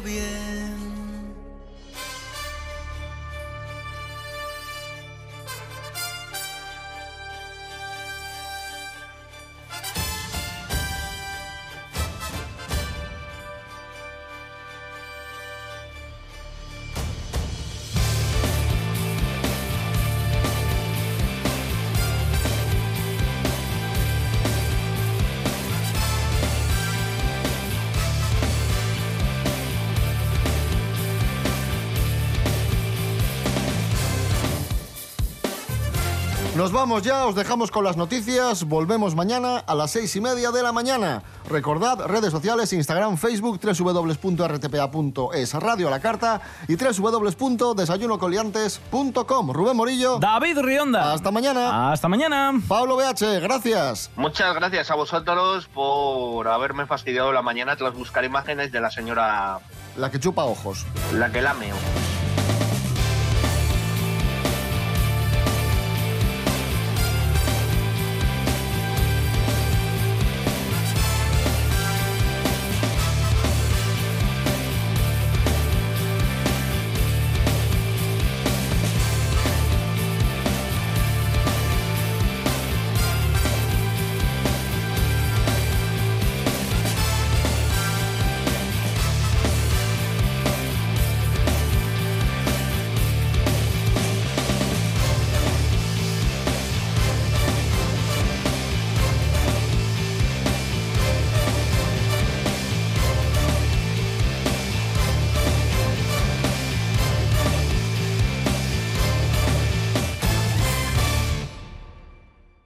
Nos 36.69 36.81
vamos 36.81 37.01
ya, 37.01 37.25
os 37.25 37.33
dejamos 37.33 37.71
con 37.71 37.83
las 37.83 37.97
noticias. 37.97 38.63
Volvemos 38.63 39.15
mañana 39.15 39.57
a 39.57 39.73
las 39.73 39.89
seis 39.89 40.15
y 40.15 40.21
media 40.21 40.51
de 40.51 40.61
la 40.61 40.71
mañana. 40.71 41.23
Recordad, 41.49 42.05
redes 42.05 42.29
sociales, 42.29 42.71
Instagram, 42.73 43.17
Facebook, 43.17 43.59
www.rtpa.es, 43.59 45.53
Radio 45.55 45.87
a 45.87 45.89
la 45.89 45.99
Carta 45.99 46.41
y 46.67 46.75
www.desayunocoliantes.com. 46.75 49.51
Rubén 49.51 49.77
Morillo. 49.77 50.19
David 50.19 50.59
Rionda. 50.59 51.11
Hasta 51.11 51.31
mañana. 51.31 51.91
Hasta 51.91 52.07
mañana. 52.07 52.51
Pablo 52.67 52.97
BH, 52.97 53.39
gracias. 53.41 54.11
Muchas 54.15 54.53
gracias 54.53 54.91
a 54.91 54.95
vosotros 54.95 55.67
por 55.73 56.47
haberme 56.47 56.85
fastidiado 56.85 57.33
la 57.33 57.41
mañana 57.41 57.77
tras 57.77 57.95
buscar 57.95 58.23
imágenes 58.25 58.71
de 58.71 58.79
la 58.79 58.91
señora 58.91 59.57
La 59.97 60.11
que 60.11 60.19
chupa 60.19 60.43
ojos. 60.43 60.85
la 61.15 61.31
que 61.31 61.41
lameo. 61.41 61.75